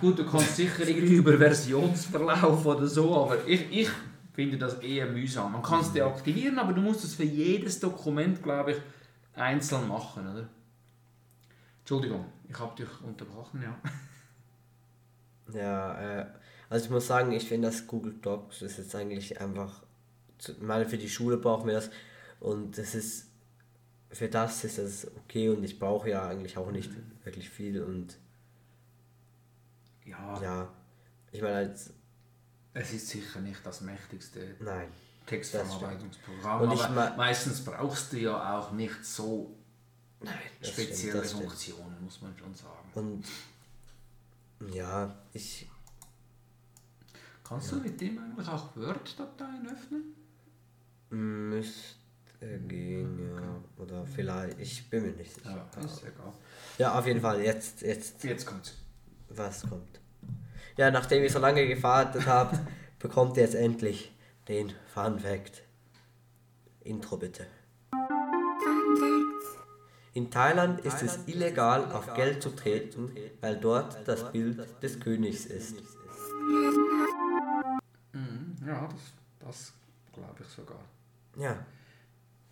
Gut, 0.00 0.18
du 0.18 0.24
kannst 0.24 0.56
sicher 0.56 0.86
irgendwie 0.86 1.16
über 1.16 1.36
Versionsverlauf 1.36 2.64
oder 2.64 2.86
so, 2.86 3.14
aber 3.24 3.46
ich, 3.46 3.70
ich 3.70 3.88
finde 4.32 4.56
das 4.56 4.74
eher 4.80 5.06
mühsam. 5.06 5.52
Man 5.52 5.62
kann 5.62 5.80
es 5.80 5.90
mhm. 5.90 5.94
deaktivieren, 5.94 6.58
aber 6.58 6.72
du 6.72 6.80
musst 6.80 7.04
es 7.04 7.14
für 7.14 7.24
jedes 7.24 7.80
Dokument, 7.80 8.42
glaube 8.42 8.72
ich, 8.72 8.78
einzeln 9.34 9.88
machen, 9.88 10.26
oder? 10.26 10.48
Entschuldigung, 11.80 12.26
ich 12.48 12.58
habe 12.58 12.76
dich 12.76 12.88
unterbrochen, 13.02 13.62
ja. 13.62 13.78
Ja, 15.52 16.20
äh, 16.20 16.26
also 16.68 16.84
ich 16.84 16.90
muss 16.92 17.08
sagen, 17.08 17.32
ich 17.32 17.48
finde 17.48 17.66
das 17.66 17.88
Google 17.88 18.14
Docs 18.22 18.62
ist 18.62 18.78
jetzt 18.78 18.94
eigentlich 18.94 19.40
einfach, 19.40 19.82
ich 20.38 20.60
meine, 20.60 20.86
für 20.86 20.96
die 20.96 21.08
Schule 21.08 21.38
brauchen 21.38 21.66
wir 21.66 21.74
das 21.74 21.90
und 22.38 22.78
das 22.78 22.94
ist, 22.94 23.32
für 24.10 24.28
das 24.28 24.62
ist 24.62 24.78
das 24.78 25.10
okay 25.16 25.48
und 25.48 25.64
ich 25.64 25.80
brauche 25.80 26.08
ja 26.08 26.28
eigentlich 26.28 26.56
auch 26.56 26.70
nicht 26.70 26.92
mhm. 26.92 27.10
wirklich 27.24 27.50
viel 27.50 27.82
und 27.82 28.16
ja, 30.10 30.42
ja 30.42 30.68
ich 31.32 31.42
meine, 31.42 31.56
als, 31.56 31.92
es 32.74 32.92
ist 32.92 33.08
sicher 33.08 33.40
nicht 33.40 33.64
das 33.64 33.80
mächtigste 33.80 34.56
Nein, 34.60 34.88
Textverarbeitungsprogramm, 35.26 36.62
und 36.62 36.80
aber 36.80 37.16
meistens 37.16 37.64
brauchst 37.64 38.12
du 38.12 38.18
ja 38.18 38.58
auch 38.58 38.72
nicht 38.72 39.04
so 39.04 39.56
Nein, 40.20 40.34
spezielle 40.60 41.24
stimmt, 41.24 41.42
Funktionen, 41.44 41.96
muss 42.04 42.20
man 42.20 42.36
schon 42.36 42.54
sagen. 42.54 42.90
Und 42.94 43.26
ja, 44.72 45.14
ich 45.32 45.68
Kannst 47.50 47.72
ja. 47.72 47.78
du 47.78 47.82
mit 47.82 48.00
dem 48.00 48.16
eigentlich 48.16 48.46
auch 48.46 48.76
Word-Dateien 48.76 49.68
öffnen? 49.68 50.14
Müsste 51.10 51.96
gehen, 52.68 53.34
ja. 53.34 53.82
Oder 53.82 54.06
vielleicht, 54.06 54.60
ich 54.60 54.88
bin 54.88 55.02
mir 55.02 55.12
nicht 55.14 55.34
sicher. 55.34 55.68
Ja, 55.74 55.80
ist 55.82 56.04
egal. 56.04 56.32
Ja, 56.78 56.96
auf 56.96 57.04
jeden 57.08 57.20
Fall, 57.20 57.42
jetzt. 57.42 57.82
Jetzt, 57.82 58.22
jetzt 58.22 58.46
kommt's. 58.46 58.74
Was 59.30 59.62
kommt? 59.62 59.99
Ja, 60.80 60.90
nachdem 60.90 61.22
ihr 61.22 61.28
so 61.28 61.38
lange 61.38 61.66
gewartet 61.66 62.26
habt, 62.26 62.58
bekommt 62.98 63.36
ihr 63.36 63.42
jetzt 63.42 63.54
endlich 63.54 64.16
den 64.48 64.72
Fun 64.94 65.20
Fact. 65.20 65.62
Intro 66.80 67.18
bitte. 67.18 67.46
In 70.14 70.30
Thailand 70.30 70.80
ist 70.80 71.02
es 71.02 71.18
illegal, 71.26 71.84
auf 71.92 72.14
Geld 72.14 72.42
zu 72.42 72.56
treten, 72.56 73.14
weil 73.42 73.58
dort 73.58 74.08
das 74.08 74.32
Bild 74.32 74.82
des 74.82 74.98
Königs 74.98 75.44
ist. 75.44 75.76
Ja, 78.66 78.88
das, 78.88 79.12
das 79.38 79.72
glaube 80.14 80.38
ich 80.40 80.48
sogar. 80.48 80.80
Ja. 81.36 81.58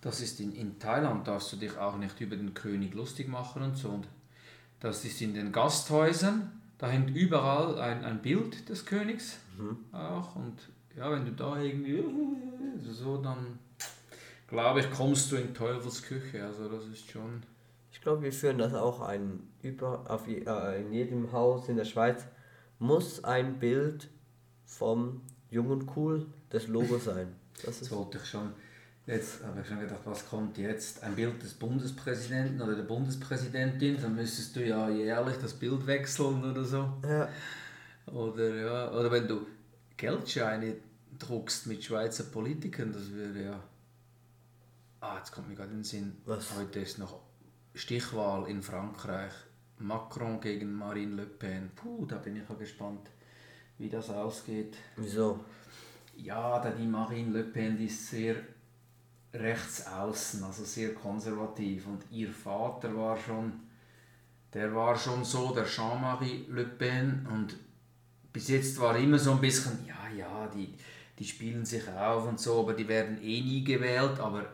Das 0.03 0.21
ist 0.21 0.39
in, 0.41 0.55
in 0.55 0.79
Thailand, 0.79 1.27
darfst 1.27 1.51
du 1.55 1.57
dich 1.57 1.79
auch 1.79 1.97
nicht 1.97 2.21
über 2.21 2.37
den 2.37 2.53
König 2.53 2.93
lustig 2.93 3.27
machen 3.27 3.63
und 3.63 3.77
so. 3.77 3.89
Und 3.89 4.07
das 4.81 5.03
ist 5.07 5.23
in 5.23 5.33
den 5.33 5.51
Gasthäusern, 5.51 6.58
da 6.79 6.89
hängt 6.89 7.15
überall 7.15 7.79
ein, 7.81 8.05
ein 8.05 8.23
Bild 8.23 8.69
des 8.69 8.87
Königs 8.87 9.39
mhm. 9.59 9.85
auch. 9.93 10.37
Und 10.37 10.57
ja, 10.97 11.11
wenn 11.11 11.25
du 11.25 11.33
da 11.33 11.61
irgendwie 11.61 12.03
so, 12.79 13.19
dann 13.19 13.59
glaube 14.47 14.81
ich, 14.81 14.91
kommst 14.91 15.31
du 15.31 15.37
in 15.37 15.55
Teufels 15.55 16.03
Küche. 16.03 16.45
Also 16.45 16.69
das 16.69 16.87
ist 16.87 17.11
schon. 17.11 17.43
Ich 17.93 18.01
glaube, 18.01 18.23
wir 18.23 18.33
führen 18.33 18.59
das 18.59 18.75
auch 18.75 19.01
ein 19.01 19.41
über 19.63 20.05
auf 20.09 20.29
äh, 20.29 20.81
in 20.81 20.93
jedem 20.93 21.33
Haus 21.33 21.69
in 21.69 21.77
der 21.77 21.85
Schweiz 21.85 22.25
muss 22.79 23.25
ein 23.25 23.59
Bild 23.59 24.09
vom 24.65 25.23
jung 25.51 25.69
und 25.71 25.97
cool 25.97 26.27
das 26.51 26.69
Logo 26.69 26.99
sein. 26.99 27.35
Das, 27.65 27.83
ist 27.83 27.91
wollte 27.91 28.19
ich 28.19 28.25
schon. 28.25 28.53
Jetzt 29.09 29.43
habe 29.43 29.63
ich 29.63 29.67
schon 29.67 29.81
gedacht, 29.81 30.01
was 30.05 30.29
kommt 30.29 30.59
jetzt? 30.59 31.03
Ein 31.03 31.15
Bild 31.15 31.43
des 31.43 31.55
Bundespräsidenten 31.55 32.61
oder 32.61 32.75
der 32.75 32.83
Bundespräsidentin, 32.83 33.97
dann 33.99 34.15
müsstest 34.15 34.55
du 34.55 34.63
ja 34.63 34.91
jährlich 34.91 35.37
das 35.41 35.55
Bild 35.55 35.87
wechseln 35.87 36.45
oder 36.45 36.63
so. 36.63 36.93
Ja. 37.03 37.27
Oder, 38.13 38.55
ja, 38.55 38.93
oder 38.93 39.11
wenn 39.11 39.27
du 39.27 39.47
Geldscheine 39.97 40.77
druckst 41.19 41.69
mit 41.69 41.83
Schweizer 41.83 42.25
Politikern, 42.25 42.93
das 42.93 43.11
würde 43.11 43.45
ja. 43.45 43.65
Ah, 45.01 45.17
jetzt 45.17 45.33
kommt 45.33 45.49
mir 45.49 45.55
gerade 45.55 45.71
in 45.71 45.79
den 45.79 45.85
Sinn. 45.85 46.19
Was? 46.27 46.55
Heute 46.59 46.81
ist 46.81 46.99
noch 46.99 47.19
Stichwahl 47.75 48.47
in 48.51 48.61
Frankreich. 48.61 49.33
Macron 49.79 50.39
gegen 50.39 50.75
Marine 50.75 51.15
Le 51.15 51.27
Pen. 51.27 51.71
Puh, 51.75 52.05
da 52.05 52.19
bin 52.19 52.37
ich 52.37 52.47
ja 52.47 52.55
gespannt 52.57 53.09
wie 53.79 53.89
das 53.89 54.11
ausgeht. 54.11 54.77
Wieso? 54.97 55.41
Ja, 56.15 56.59
da 56.61 56.73
die 56.73 56.87
Marine 56.87 57.31
Le 57.31 57.45
Pen 57.45 57.79
die 57.79 57.87
ist 57.87 58.09
sehr 58.09 58.37
rechts 59.33 59.87
außen, 59.87 60.43
also 60.43 60.65
sehr 60.65 60.95
konservativ. 60.95 61.87
Und 61.87 62.03
ihr 62.11 62.33
Vater 62.33 62.95
war 62.97 63.17
schon, 63.17 63.53
der 64.55 64.75
war 64.75 64.97
schon 64.97 65.25
so, 65.25 65.55
der 65.55 65.67
Jean-Marie 65.67 66.47
Le 66.49 66.65
Pen. 66.65 67.27
Und 67.31 67.57
bis 68.33 68.49
jetzt 68.49 68.81
war 68.81 68.97
immer 68.97 69.19
so 69.19 69.33
ein 69.33 69.41
bisschen, 69.41 69.87
ja, 69.87 70.09
ja, 70.17 70.47
die, 70.49 70.75
die 71.19 71.25
spielen 71.25 71.65
sich 71.65 71.89
auf 71.89 72.27
und 72.27 72.41
so, 72.41 72.61
aber 72.61 72.75
die 72.75 72.89
werden 72.89 73.19
eh 73.23 73.41
nie 73.41 73.65
gewählt. 73.65 74.19
Aber 74.21 74.47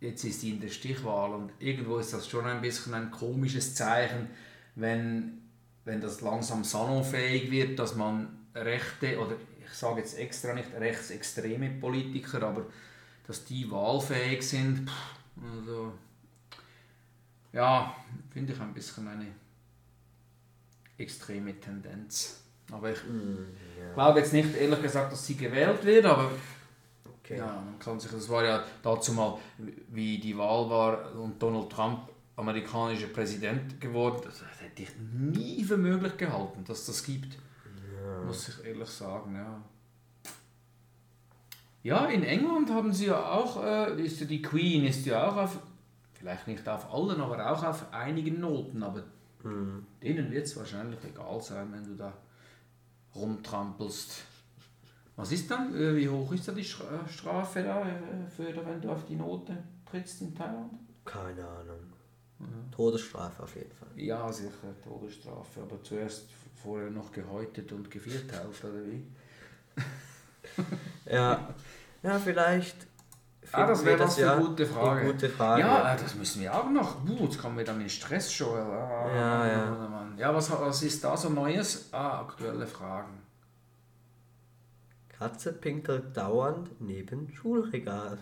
jetzt 0.00 0.24
ist 0.24 0.40
sie 0.40 0.50
in 0.50 0.60
der 0.60 0.68
Stichwahl 0.68 1.32
und 1.32 1.52
irgendwo 1.58 1.98
ist 1.98 2.12
das 2.12 2.28
schon 2.28 2.46
ein 2.46 2.60
bisschen 2.60 2.94
ein 2.94 3.10
komisches 3.10 3.74
Zeichen, 3.74 4.28
wenn, 4.74 5.42
wenn 5.84 6.00
das 6.00 6.20
langsam 6.20 6.64
salonfähig 6.64 7.50
wird, 7.50 7.78
dass 7.78 7.96
man 7.96 8.28
rechte, 8.54 9.18
oder 9.18 9.34
ich 9.60 9.76
sage 9.76 10.00
jetzt 10.00 10.18
extra 10.18 10.54
nicht 10.54 10.72
rechtsextreme 10.72 11.70
Politiker, 11.80 12.42
aber 12.42 12.66
dass 13.28 13.44
die 13.44 13.70
wahlfähig 13.70 14.42
sind, 14.42 14.90
also 15.54 15.92
ja, 17.52 17.94
finde 18.30 18.54
ich 18.54 18.60
ein 18.60 18.72
bisschen 18.72 19.06
eine 19.06 19.26
extreme 20.96 21.60
Tendenz. 21.60 22.40
Aber 22.72 22.90
ich 22.90 23.04
mm, 23.04 23.78
yeah. 23.78 23.94
glaube 23.94 24.20
jetzt 24.20 24.32
nicht, 24.32 24.56
ehrlich 24.56 24.82
gesagt, 24.82 25.12
dass 25.12 25.26
sie 25.26 25.36
gewählt 25.36 25.84
wird, 25.84 26.06
aber 26.06 26.30
okay. 27.18 27.36
ja, 27.36 27.46
man 27.46 27.78
kann 27.78 28.00
sich, 28.00 28.10
das 28.10 28.28
war 28.30 28.44
ja 28.44 28.64
dazu 28.82 29.12
mal, 29.12 29.38
wie 29.88 30.18
die 30.18 30.36
Wahl 30.36 30.68
war 30.70 31.14
und 31.14 31.40
Donald 31.40 31.70
Trump 31.70 32.08
amerikanischer 32.34 33.08
Präsident 33.08 33.78
geworden, 33.78 34.22
das 34.24 34.42
hätte 34.60 34.82
ich 34.82 34.90
nie 34.98 35.62
für 35.64 35.76
möglich 35.76 36.16
gehalten, 36.16 36.64
dass 36.64 36.86
das 36.86 37.04
gibt. 37.04 37.36
Muss 38.24 38.48
ich 38.48 38.64
ehrlich 38.64 38.88
sagen, 38.88 39.34
ja. 39.34 39.60
Ja, 41.82 42.06
in 42.06 42.24
England 42.24 42.70
haben 42.70 42.92
sie 42.92 43.06
ja 43.06 43.30
auch, 43.30 43.62
äh, 43.62 44.02
ist 44.02 44.20
ja 44.20 44.26
die 44.26 44.42
Queen 44.42 44.84
ist 44.84 45.06
ja 45.06 45.28
auch 45.28 45.36
auf, 45.36 45.58
vielleicht 46.14 46.46
nicht 46.48 46.68
auf 46.68 46.92
allen, 46.92 47.20
aber 47.20 47.50
auch 47.50 47.62
auf 47.62 47.92
einigen 47.92 48.40
Noten, 48.40 48.82
aber 48.82 49.04
mhm. 49.44 49.86
denen 50.02 50.30
wird 50.30 50.46
es 50.46 50.56
wahrscheinlich 50.56 50.98
egal 51.04 51.40
sein, 51.40 51.68
wenn 51.72 51.84
du 51.84 51.94
da 51.94 52.12
rumtrampelst. 53.14 54.24
Was 55.16 55.32
ist 55.32 55.50
dann, 55.50 55.74
äh, 55.74 55.96
wie 55.96 56.08
hoch 56.08 56.32
ist 56.32 56.46
da 56.48 56.52
die 56.52 56.62
äh, 56.62 57.08
Strafe 57.08 57.62
da, 57.62 57.82
äh, 57.82 58.28
für, 58.28 58.54
wenn 58.66 58.80
du 58.80 58.90
auf 58.90 59.04
die 59.06 59.16
Note 59.16 59.56
trittst 59.88 60.20
in 60.22 60.34
Thailand? 60.34 60.72
Keine 61.04 61.46
Ahnung. 61.46 61.92
Ja. 62.40 62.46
Todesstrafe 62.70 63.42
auf 63.42 63.56
jeden 63.56 63.72
Fall. 63.72 63.88
Ja, 63.96 64.32
sicher, 64.32 64.74
Todesstrafe, 64.84 65.62
aber 65.62 65.82
zuerst 65.82 66.28
vorher 66.62 66.90
noch 66.90 67.10
gehäutet 67.10 67.72
und 67.72 67.90
gevierteilt, 67.90 68.64
oder 68.64 68.84
wie? 68.86 69.06
ja. 71.06 71.48
ja, 72.02 72.18
vielleicht. 72.18 72.86
Ah, 73.52 73.66
das 73.66 73.84
wäre 73.84 73.96
das 73.96 74.18
eine 74.22 74.44
gute 74.44 74.66
Frage. 74.66 75.00
Eine 75.00 75.12
gute 75.12 75.28
Frage. 75.30 75.62
Ja, 75.62 75.96
das 75.96 76.14
müssen 76.14 76.42
wir 76.42 76.54
auch 76.54 76.68
noch. 76.68 77.02
Uh, 77.08 77.24
jetzt 77.24 77.38
kommen 77.38 77.56
wir 77.56 77.64
dann 77.64 77.80
in 77.80 77.88
Stress 77.88 78.32
schon. 78.32 78.58
Ah, 78.58 79.08
ja, 79.14 79.46
ja. 79.46 80.08
Ja, 80.18 80.34
was, 80.34 80.50
was 80.50 80.82
ist 80.82 81.02
da 81.02 81.16
so 81.16 81.30
Neues? 81.30 81.88
Ah, 81.92 82.20
aktuelle 82.20 82.66
Fragen. 82.66 83.22
Katze 85.08 85.52
pinkelt 85.52 86.16
dauernd 86.16 86.80
neben 86.80 87.32
Schulregal. 87.32 88.18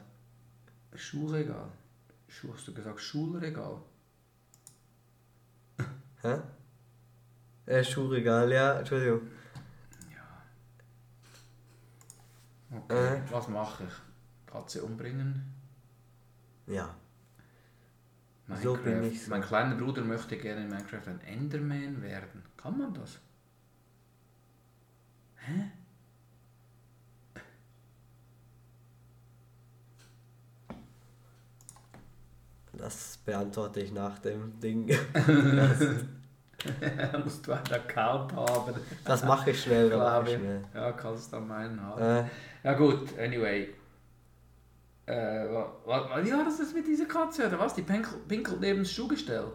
Schulregal? 0.94 1.68
Hast 2.52 2.68
du 2.68 2.72
gesagt 2.72 3.00
Schulregal? 3.00 3.82
Hä? 6.22 6.38
Äh, 7.66 7.84
Schuhregal, 7.84 8.50
ja, 8.52 8.78
Entschuldigung. 8.78 9.22
Okay, 12.88 13.16
äh. 13.16 13.20
was 13.30 13.48
mache 13.48 13.84
ich? 13.84 14.52
Katze 14.52 14.82
umbringen? 14.82 15.52
Ja. 16.66 16.94
So 18.62 18.76
bin 18.76 19.02
ich 19.02 19.24
so. 19.24 19.30
Mein 19.30 19.42
kleiner 19.42 19.74
Bruder 19.74 20.02
möchte 20.02 20.36
gerne 20.36 20.62
in 20.62 20.68
Minecraft 20.68 21.08
ein 21.08 21.20
Enderman 21.20 22.00
werden. 22.00 22.44
Kann 22.56 22.78
man 22.78 22.94
das? 22.94 23.18
Hä? 25.36 25.72
Das 32.72 33.16
beantworte 33.24 33.80
ich 33.80 33.90
nach 33.90 34.18
dem 34.20 34.60
Ding. 34.60 34.88
musst 37.24 37.46
du 37.46 37.52
einen 37.52 37.72
Account 37.72 38.32
haben. 38.32 38.74
Das 39.04 39.24
mache 39.24 39.50
ich 39.50 39.62
schnell, 39.62 39.90
glaube 39.90 40.30
ich. 40.30 40.36
Schnell. 40.36 40.62
Ja, 40.74 40.92
kannst 40.92 41.32
du 41.32 41.36
dann 41.36 41.48
meinen 41.48 41.80
haben. 41.80 42.02
Äh. 42.02 42.24
Ja 42.66 42.72
gut, 42.72 43.16
anyway. 43.16 43.72
Äh, 45.06 45.12
wie 45.14 46.32
war 46.32 46.44
das 46.44 46.74
mit 46.74 46.84
dieser 46.88 47.06
Katze 47.06 47.46
oder 47.46 47.60
was? 47.60 47.76
Die 47.76 47.82
pinkelt 47.82 48.60
neben 48.60 48.80
das 48.80 48.90
Schuhgestell? 48.90 49.52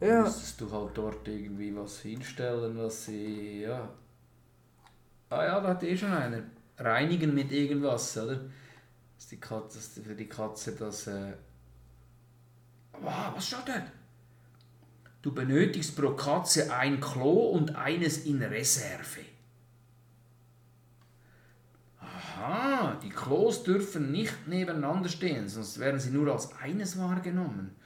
Ja. 0.00 0.22
Müsstest 0.22 0.58
du 0.62 0.72
halt 0.72 0.96
dort 0.96 1.28
irgendwie 1.28 1.76
was 1.76 2.00
hinstellen, 2.00 2.78
was 2.78 3.04
sie, 3.04 3.60
ja. 3.60 3.90
Ah 5.28 5.44
ja, 5.44 5.60
da 5.60 5.68
hat 5.68 5.82
eh 5.82 5.94
schon 5.94 6.14
eine. 6.14 6.44
Reinigen 6.78 7.34
mit 7.34 7.52
irgendwas, 7.52 8.16
oder? 8.16 8.40
Dass 9.16 9.28
die 9.28 9.38
Katze, 9.38 9.76
dass 9.76 9.88
für 10.02 10.14
die 10.14 10.30
Katze 10.30 10.74
das, 10.74 11.06
äh... 11.08 11.34
Wow, 13.02 13.34
was 13.34 13.48
steht 13.48 13.68
dort? 13.68 13.92
Du 15.20 15.34
benötigst 15.34 15.94
pro 15.94 16.16
Katze 16.16 16.72
ein 16.72 17.00
Klo 17.00 17.50
und 17.50 17.76
eines 17.76 18.24
in 18.24 18.42
Reserve. 18.42 19.20
Aha, 22.42 22.98
die 23.02 23.08
Klos 23.08 23.62
dürfen 23.62 24.10
nicht 24.10 24.48
nebeneinander 24.48 25.08
stehen, 25.08 25.48
sonst 25.48 25.78
werden 25.78 26.00
sie 26.00 26.10
nur 26.10 26.32
als 26.32 26.50
eines 26.60 26.98
wahrgenommen. 26.98 27.76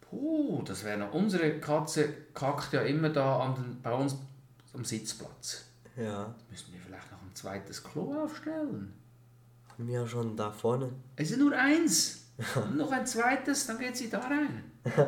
Puh, 0.00 0.62
das 0.62 0.84
wäre 0.84 0.98
noch. 0.98 1.12
Unsere 1.12 1.58
Katze 1.58 2.08
kackt 2.32 2.72
ja 2.72 2.82
immer 2.82 3.08
da 3.08 3.40
an 3.40 3.54
den, 3.56 3.82
bei 3.82 3.92
uns 3.92 4.16
am 4.72 4.84
Sitzplatz. 4.84 5.64
Ja. 5.96 6.32
Müssen 6.48 6.72
wir 6.72 6.80
vielleicht 6.80 7.10
noch 7.10 7.22
ein 7.22 7.34
zweites 7.34 7.82
Klo 7.82 8.14
aufstellen? 8.22 8.92
Haben 9.68 9.88
wir 9.88 10.00
ja 10.00 10.06
schon 10.06 10.36
da 10.36 10.52
vorne. 10.52 10.92
Es 11.16 11.32
ist 11.32 11.38
nur 11.38 11.52
eins. 11.56 12.26
noch 12.74 12.92
ein 12.92 13.06
zweites, 13.06 13.66
dann 13.66 13.78
geht 13.78 13.96
sie 13.96 14.10
da 14.10 14.20
rein. 14.20 14.64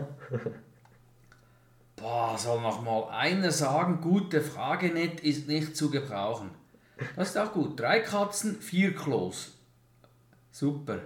Boah, 1.96 2.36
soll 2.36 2.60
noch 2.60 2.82
mal 2.82 3.08
einer 3.10 3.50
sagen, 3.52 4.00
gute 4.00 4.40
Frage 4.40 4.92
nicht 4.92 5.20
ist 5.20 5.48
nicht 5.48 5.76
zu 5.76 5.90
gebrauchen. 5.90 6.50
Das 7.14 7.30
ist 7.30 7.38
auch 7.38 7.52
gut. 7.52 7.78
Drei 7.78 8.00
Katzen, 8.00 8.60
vier 8.60 8.94
Klos. 8.94 9.52
Super. 10.50 11.00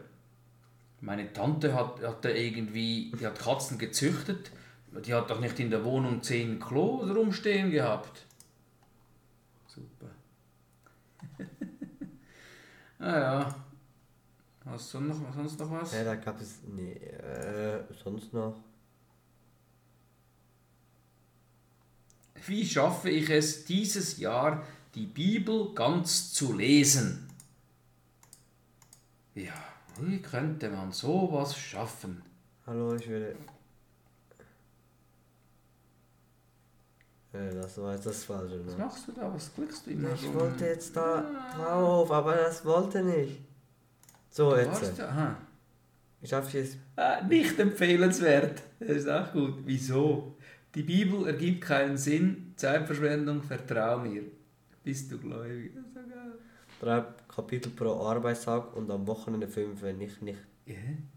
Meine 1.00 1.33
Tante 1.33 1.74
hat, 1.74 2.00
hat 2.03 2.24
irgendwie, 2.24 3.12
die 3.18 3.26
hat 3.26 3.38
Katzen 3.38 3.79
gezüchtet. 3.79 4.53
Die 5.05 5.14
hat 5.14 5.31
doch 5.31 5.40
nicht 5.40 5.59
in 5.61 5.70
der 5.70 5.85
Wohnung 5.85 6.22
zehn 6.22 6.61
Klos 6.61 7.09
rumstehen 7.14 7.70
gehabt. 7.70 8.26
Super. 9.66 10.11
naja. 12.98 13.55
Hast 14.66 14.94
du 14.94 15.00
noch, 15.00 15.16
sonst 15.35 15.59
noch 15.59 15.70
was? 15.70 15.94
Ja, 15.94 16.05
da 16.05 16.14
gab 16.16 16.40
es. 16.40 16.61
Nee, 16.66 16.92
äh, 16.92 17.83
sonst 18.05 18.33
noch. 18.33 18.57
Wie 22.46 22.64
schaffe 22.64 23.11
ich 23.11 23.29
es 23.31 23.64
dieses 23.64 24.18
Jahr, 24.18 24.64
die 24.94 25.07
Bibel 25.07 25.72
ganz 25.74 26.33
zu 26.33 26.53
lesen? 26.53 27.29
Ja, 29.35 29.53
wie 30.00 30.20
könnte 30.20 30.70
man 30.70 30.92
sowas 30.92 31.57
schaffen? 31.57 32.22
Hallo, 32.66 32.94
ich 32.94 33.09
würde. 33.09 33.37
Äh, 37.33 37.55
das 37.55 37.79
war 37.79 37.94
jetzt 37.94 38.07
das 38.07 38.24
Falsche. 38.24 38.57
Ne? 38.57 38.66
Was 38.66 38.79
machst 38.79 39.09
du 39.09 39.12
da? 39.12 39.33
Was 39.33 39.55
klickst 39.55 39.87
du 39.87 39.90
immer 39.90 40.12
Ich 40.14 40.20
so? 40.22 40.35
wollte 40.35 40.66
jetzt 40.66 40.96
da 40.96 41.22
drauf, 41.57 42.11
aber 42.11 42.35
das 42.37 42.64
wollte 42.64 43.03
nicht. 43.03 43.38
So, 44.31 44.50
du 44.50 44.57
jetzt. 44.61 44.83
Warst, 44.83 45.00
aha. 45.00 45.37
Ich 46.22 46.29
schaffe 46.31 46.59
es. 46.59 46.76
Ah, 46.96 47.22
nicht 47.22 47.59
empfehlenswert. 47.59 48.62
Das 48.79 48.90
ist 48.90 49.09
auch 49.09 49.33
gut. 49.33 49.55
Wieso? 49.64 50.37
Die 50.74 50.83
Bibel 50.83 51.26
ergibt 51.26 51.62
keinen 51.62 51.96
Sinn, 51.96 52.53
Zeitverschwendung, 52.57 53.42
vertrau 53.42 53.98
mir. 53.98 54.22
Bist 54.82 55.10
du 55.12 55.18
gläubig? 55.18 55.72
Das 55.74 55.84
ist 55.84 55.94
so 55.94 56.00
geil. 56.00 56.32
Drei 56.80 57.04
Kapitel 57.28 57.70
pro 57.70 58.06
Arbeitstag 58.06 58.74
und 58.76 58.90
am 58.90 59.06
Wochenende 59.06 59.48
fünf, 59.48 59.82
wenn 59.82 60.00
ich 60.00 60.20
nicht, 60.22 60.38
yeah. 60.66 60.76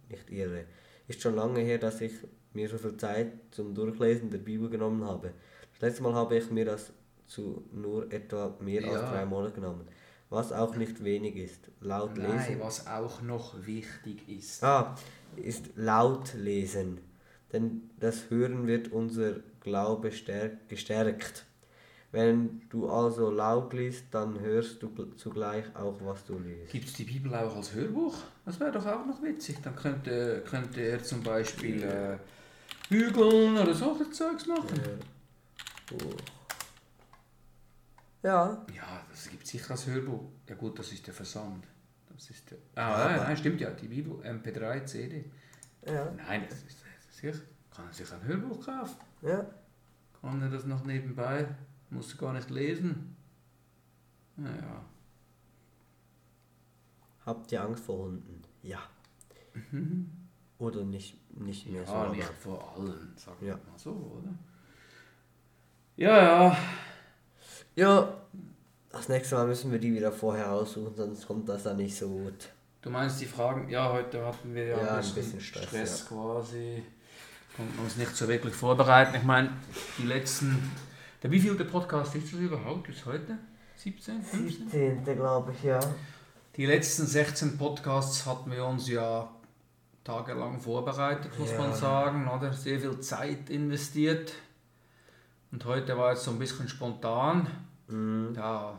nicht 0.09 0.29
irre. 0.29 0.65
Ist 1.07 1.21
schon 1.21 1.35
lange 1.35 1.61
her, 1.61 1.77
dass 1.77 2.01
ich 2.01 2.13
mir 2.53 2.67
so 2.69 2.77
viel 2.77 2.97
Zeit 2.97 3.31
zum 3.51 3.73
Durchlesen 3.73 4.29
der 4.29 4.39
Bibel 4.39 4.69
genommen 4.69 5.05
habe. 5.05 5.33
Das 5.73 5.81
letzte 5.81 6.03
Mal 6.03 6.13
habe 6.13 6.37
ich 6.37 6.51
mir 6.51 6.65
das 6.65 6.91
zu 7.25 7.63
nur 7.71 8.11
etwa 8.11 8.55
mehr 8.59 8.81
ja. 8.81 8.91
als 8.91 9.09
drei 9.09 9.25
Monate 9.25 9.55
genommen. 9.55 9.87
Was 10.29 10.51
auch 10.51 10.75
nicht 10.75 11.03
wenig 11.03 11.35
ist. 11.37 11.69
Laut 11.79 12.17
Nein, 12.17 12.37
lesen. 12.37 12.59
was 12.59 12.87
auch 12.87 13.21
noch 13.21 13.65
wichtig 13.65 14.27
ist. 14.27 14.63
Ah, 14.63 14.95
ist 15.37 15.69
laut 15.75 16.33
lesen 16.33 16.99
denn 17.53 17.89
das 17.99 18.29
Hören 18.29 18.67
wird 18.67 18.91
unser 18.91 19.35
Glaube 19.61 20.09
gestärkt. 20.09 21.45
Wenn 22.13 22.61
du 22.69 22.87
also 22.87 23.31
laut 23.31 23.73
liest, 23.73 24.05
dann 24.11 24.39
hörst 24.39 24.83
du 24.83 24.87
zugleich 25.15 25.65
auch, 25.75 25.95
was 26.01 26.23
du 26.23 26.37
liest. 26.37 26.71
Gibt 26.71 26.87
es 26.87 26.93
die 26.93 27.05
Bibel 27.05 27.33
auch 27.33 27.55
als 27.55 27.73
Hörbuch? 27.73 28.15
Das 28.45 28.59
wäre 28.59 28.71
doch 28.71 28.85
auch 28.85 29.03
noch 29.03 29.19
witzig. 29.23 29.57
Dann 29.63 29.75
könnte, 29.75 30.43
könnte 30.47 30.79
er 30.79 31.01
zum 31.01 31.23
Beispiel 31.23 31.81
äh, 31.81 32.19
bügeln 32.87 33.57
oder 33.57 33.73
solche 33.73 34.11
Zeugs 34.11 34.45
machen. 34.45 34.79
Hörbuch. 35.89 36.15
Ja. 38.21 38.63
Ja, 38.75 39.05
das 39.09 39.27
gibt 39.31 39.43
es 39.43 39.49
sicher 39.49 39.71
als 39.71 39.87
Hörbuch. 39.87 40.21
Ja 40.47 40.53
gut, 40.53 40.77
das 40.77 40.91
ist 40.91 41.07
der 41.07 41.15
Versand. 41.15 41.65
Das 42.13 42.29
ist 42.29 42.51
der, 42.51 42.59
ah, 42.75 43.09
ja, 43.09 43.23
nein, 43.23 43.37
stimmt 43.37 43.59
ja, 43.59 43.71
die 43.71 43.87
Bibel, 43.87 44.13
MP3, 44.23 44.85
CD. 44.85 45.25
Ja. 45.83 46.11
Nein, 46.11 46.45
das 46.47 46.61
ist 46.61 46.77
sich, 47.09 47.41
kann 47.75 47.87
er 47.87 47.93
sich 47.93 48.13
ein 48.13 48.23
Hörbuch 48.23 48.63
kaufen. 48.63 48.97
Ja. 49.23 49.47
Kann 50.21 50.43
er 50.43 50.49
das 50.49 50.65
noch 50.65 50.85
nebenbei, 50.85 51.47
muss 51.93 52.13
er 52.13 52.19
gar 52.19 52.33
nicht 52.33 52.49
lesen. 52.49 53.15
Naja. 54.35 54.85
Habt 57.25 57.51
ihr 57.51 57.63
Angst 57.63 57.85
vor 57.85 58.05
Hunden? 58.05 58.41
Ja. 58.61 58.79
Mhm. 59.53 60.09
Oder 60.57 60.83
nicht, 60.83 61.15
nicht 61.39 61.69
mehr 61.69 61.83
ja, 61.83 61.87
so? 61.87 62.13
Nicht 62.13 62.23
vor 62.23 62.73
allen, 62.75 63.15
wir 63.39 63.47
ja. 63.49 63.55
mal 63.55 63.77
so, 63.77 63.91
oder? 63.91 64.33
Ja, 65.95 66.21
ja. 66.21 66.57
Ja, 67.75 68.21
das 68.91 69.09
nächste 69.09 69.35
Mal 69.35 69.47
müssen 69.47 69.71
wir 69.71 69.79
die 69.79 69.93
wieder 69.93 70.11
vorher 70.11 70.51
aussuchen, 70.51 70.95
sonst 70.95 71.27
kommt 71.27 71.49
das 71.49 71.63
dann 71.63 71.77
nicht 71.77 71.95
so 71.95 72.09
gut. 72.09 72.49
Du 72.81 72.89
meinst 72.89 73.21
die 73.21 73.25
Fragen, 73.25 73.69
ja, 73.69 73.91
heute 73.91 74.25
hatten 74.25 74.53
wir 74.53 74.65
ja, 74.65 74.77
ja 74.77 74.95
ein 74.95 74.97
bisschen, 74.97 75.17
ein 75.17 75.25
bisschen 75.25 75.41
Stress, 75.41 75.67
Stress 75.67 75.99
ja. 76.01 76.07
quasi 76.07 76.83
konnten 77.55 77.79
uns 77.79 77.97
nicht 77.97 78.15
so 78.15 78.27
wirklich 78.27 78.53
vorbereiten. 78.53 79.15
Ich 79.15 79.23
meine, 79.23 79.49
die 79.97 80.05
letzten. 80.05 80.71
Der 81.23 81.31
wievielte 81.31 81.63
Podcast 81.63 82.13
ist 82.15 82.33
das 82.33 82.39
überhaupt 82.41 82.83
bis 82.83 83.05
heute? 83.05 83.37
17? 83.77 84.21
15? 84.21 84.69
17. 84.69 85.15
glaube 85.15 85.53
ich, 85.53 85.63
ja. 85.63 85.79
Die 86.57 86.65
letzten 86.65 87.07
16 87.07 87.57
Podcasts 87.57 88.25
hatten 88.25 88.51
wir 88.51 88.65
uns 88.65 88.89
ja 88.89 89.29
tagelang 90.03 90.59
vorbereitet, 90.59 91.31
muss 91.39 91.51
ja. 91.51 91.57
man 91.59 91.73
sagen, 91.73 92.27
oder? 92.27 92.51
Sehr 92.51 92.77
viel 92.77 92.99
Zeit 92.99 93.49
investiert. 93.49 94.33
Und 95.53 95.63
heute 95.63 95.97
war 95.97 96.11
jetzt 96.11 96.25
so 96.25 96.31
ein 96.31 96.39
bisschen 96.39 96.67
spontan. 96.67 97.47
Mhm. 97.87 98.33
Ja. 98.35 98.77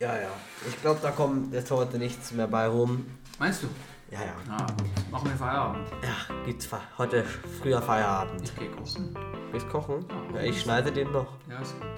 ja, 0.00 0.20
ja. 0.20 0.30
Ich 0.68 0.80
glaube, 0.80 0.98
da 1.00 1.12
kommt 1.12 1.54
jetzt 1.54 1.70
heute 1.70 1.96
nichts 1.96 2.32
mehr 2.32 2.48
bei 2.48 2.66
rum. 2.66 3.06
Meinst 3.38 3.62
du? 3.62 3.68
Ja, 4.14 4.20
ja. 4.20 4.34
Ah, 4.48 4.66
machen 5.10 5.28
wir 5.28 5.36
Feierabend. 5.36 5.88
Ja, 6.00 6.34
gibt's 6.46 6.68
heute 6.96 7.24
früher 7.60 7.82
Feierabend. 7.82 8.42
Ich 8.44 8.54
geh 8.54 8.68
kochen. 8.68 9.18
Gehst 9.50 9.68
kochen? 9.68 10.06
Ja, 10.32 10.40
ja 10.40 10.46
ich 10.50 10.60
schneide 10.60 10.92
den 10.92 11.10
noch. 11.10 11.26
Ja, 11.50 11.58
ist 11.58 11.74
gut. 11.80 11.88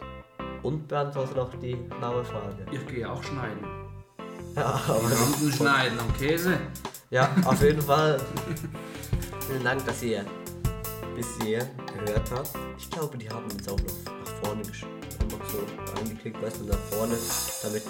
Und 0.63 0.89
beantworte 0.89 1.35
noch 1.35 1.51
die 1.61 1.75
blaue 1.75 2.25
Frage. 2.25 2.65
Ich 2.71 2.87
gehe 2.87 3.11
auch 3.11 3.23
schneiden. 3.23 3.67
Ja, 4.55 4.81
aber. 4.89 5.03
Randen 5.03 5.53
schneiden 5.53 5.99
und 5.99 6.17
Käse. 6.17 6.59
Ja, 7.11 7.29
auf 7.45 7.61
jeden 7.61 7.83
Fall. 7.83 8.19
Vielen 9.47 9.63
Dank, 9.63 9.85
dass 9.85 10.03
ihr 10.03 10.25
bis 11.15 11.27
hier 11.43 11.69
gehört 11.99 12.31
habt. 12.31 12.51
Ich 12.79 12.91
glaube, 12.91 13.19
die 13.19 13.29
haben 13.29 13.45
jetzt 13.51 13.71
auch 13.71 13.77
noch 13.77 14.15
nach 14.25 14.33
vorne 14.43 14.63
geschrieben. 14.63 14.93
Einfach 15.21 15.51
so 15.51 16.01
eingeklickt, 16.01 16.43
weißt 16.43 16.61
du, 16.61 16.65
nach 16.65 16.79
vorne, 16.91 17.15
damit, 17.63 17.83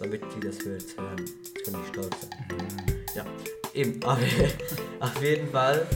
damit 0.00 0.22
die 0.34 0.46
das 0.46 0.64
jetzt 0.64 0.98
hören. 0.98 1.18
Jetzt 1.18 1.62
können 1.62 1.82
die 1.82 1.88
stolz 1.88 2.16
sein. 2.22 2.30
Mhm. 2.50 2.96
Ja, 3.14 3.24
Eben, 3.76 4.02
auf, 4.04 4.18
auf 5.00 5.22
jeden 5.22 5.50
Fall 5.50 5.86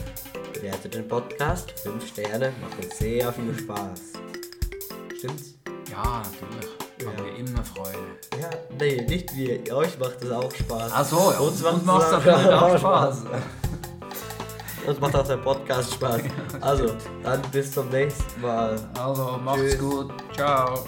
bewertet 0.53 0.93
den 0.93 1.07
Podcast. 1.07 1.71
5 1.81 2.07
Sterne, 2.07 2.53
macht 2.61 2.93
sehr 2.93 3.33
viel 3.33 3.57
Spaß. 3.57 4.01
Stimmt's? 5.17 5.55
Ja, 5.89 6.21
natürlich. 6.21 6.71
Haben 7.03 7.17
ja. 7.17 7.25
wir 7.25 7.35
immer 7.39 7.63
Freude. 7.63 7.97
Ja, 8.39 8.49
Nee, 8.79 9.01
nicht 9.07 9.35
wie 9.35 9.71
euch 9.71 9.97
macht 9.97 10.21
es 10.21 10.29
auch 10.29 10.53
Spaß. 10.53 10.91
Ach 10.93 11.05
so, 11.05 11.31
ja. 11.31 11.39
Uns 11.39 11.61
macht, 11.63 11.85
macht 11.85 12.07
es 12.07 12.27
auch 12.27 12.77
Spaß. 12.77 13.23
Uns 14.87 14.99
macht 14.99 15.15
auch 15.15 15.27
der 15.27 15.37
Podcast 15.37 15.93
Spaß. 15.95 16.21
Also, 16.61 16.95
dann 17.23 17.41
bis 17.51 17.71
zum 17.71 17.89
nächsten 17.89 18.41
Mal. 18.41 18.75
Also, 18.99 19.39
macht's 19.43 19.61
Tschüss. 19.61 19.79
gut. 19.79 20.13
Ciao. 20.35 20.85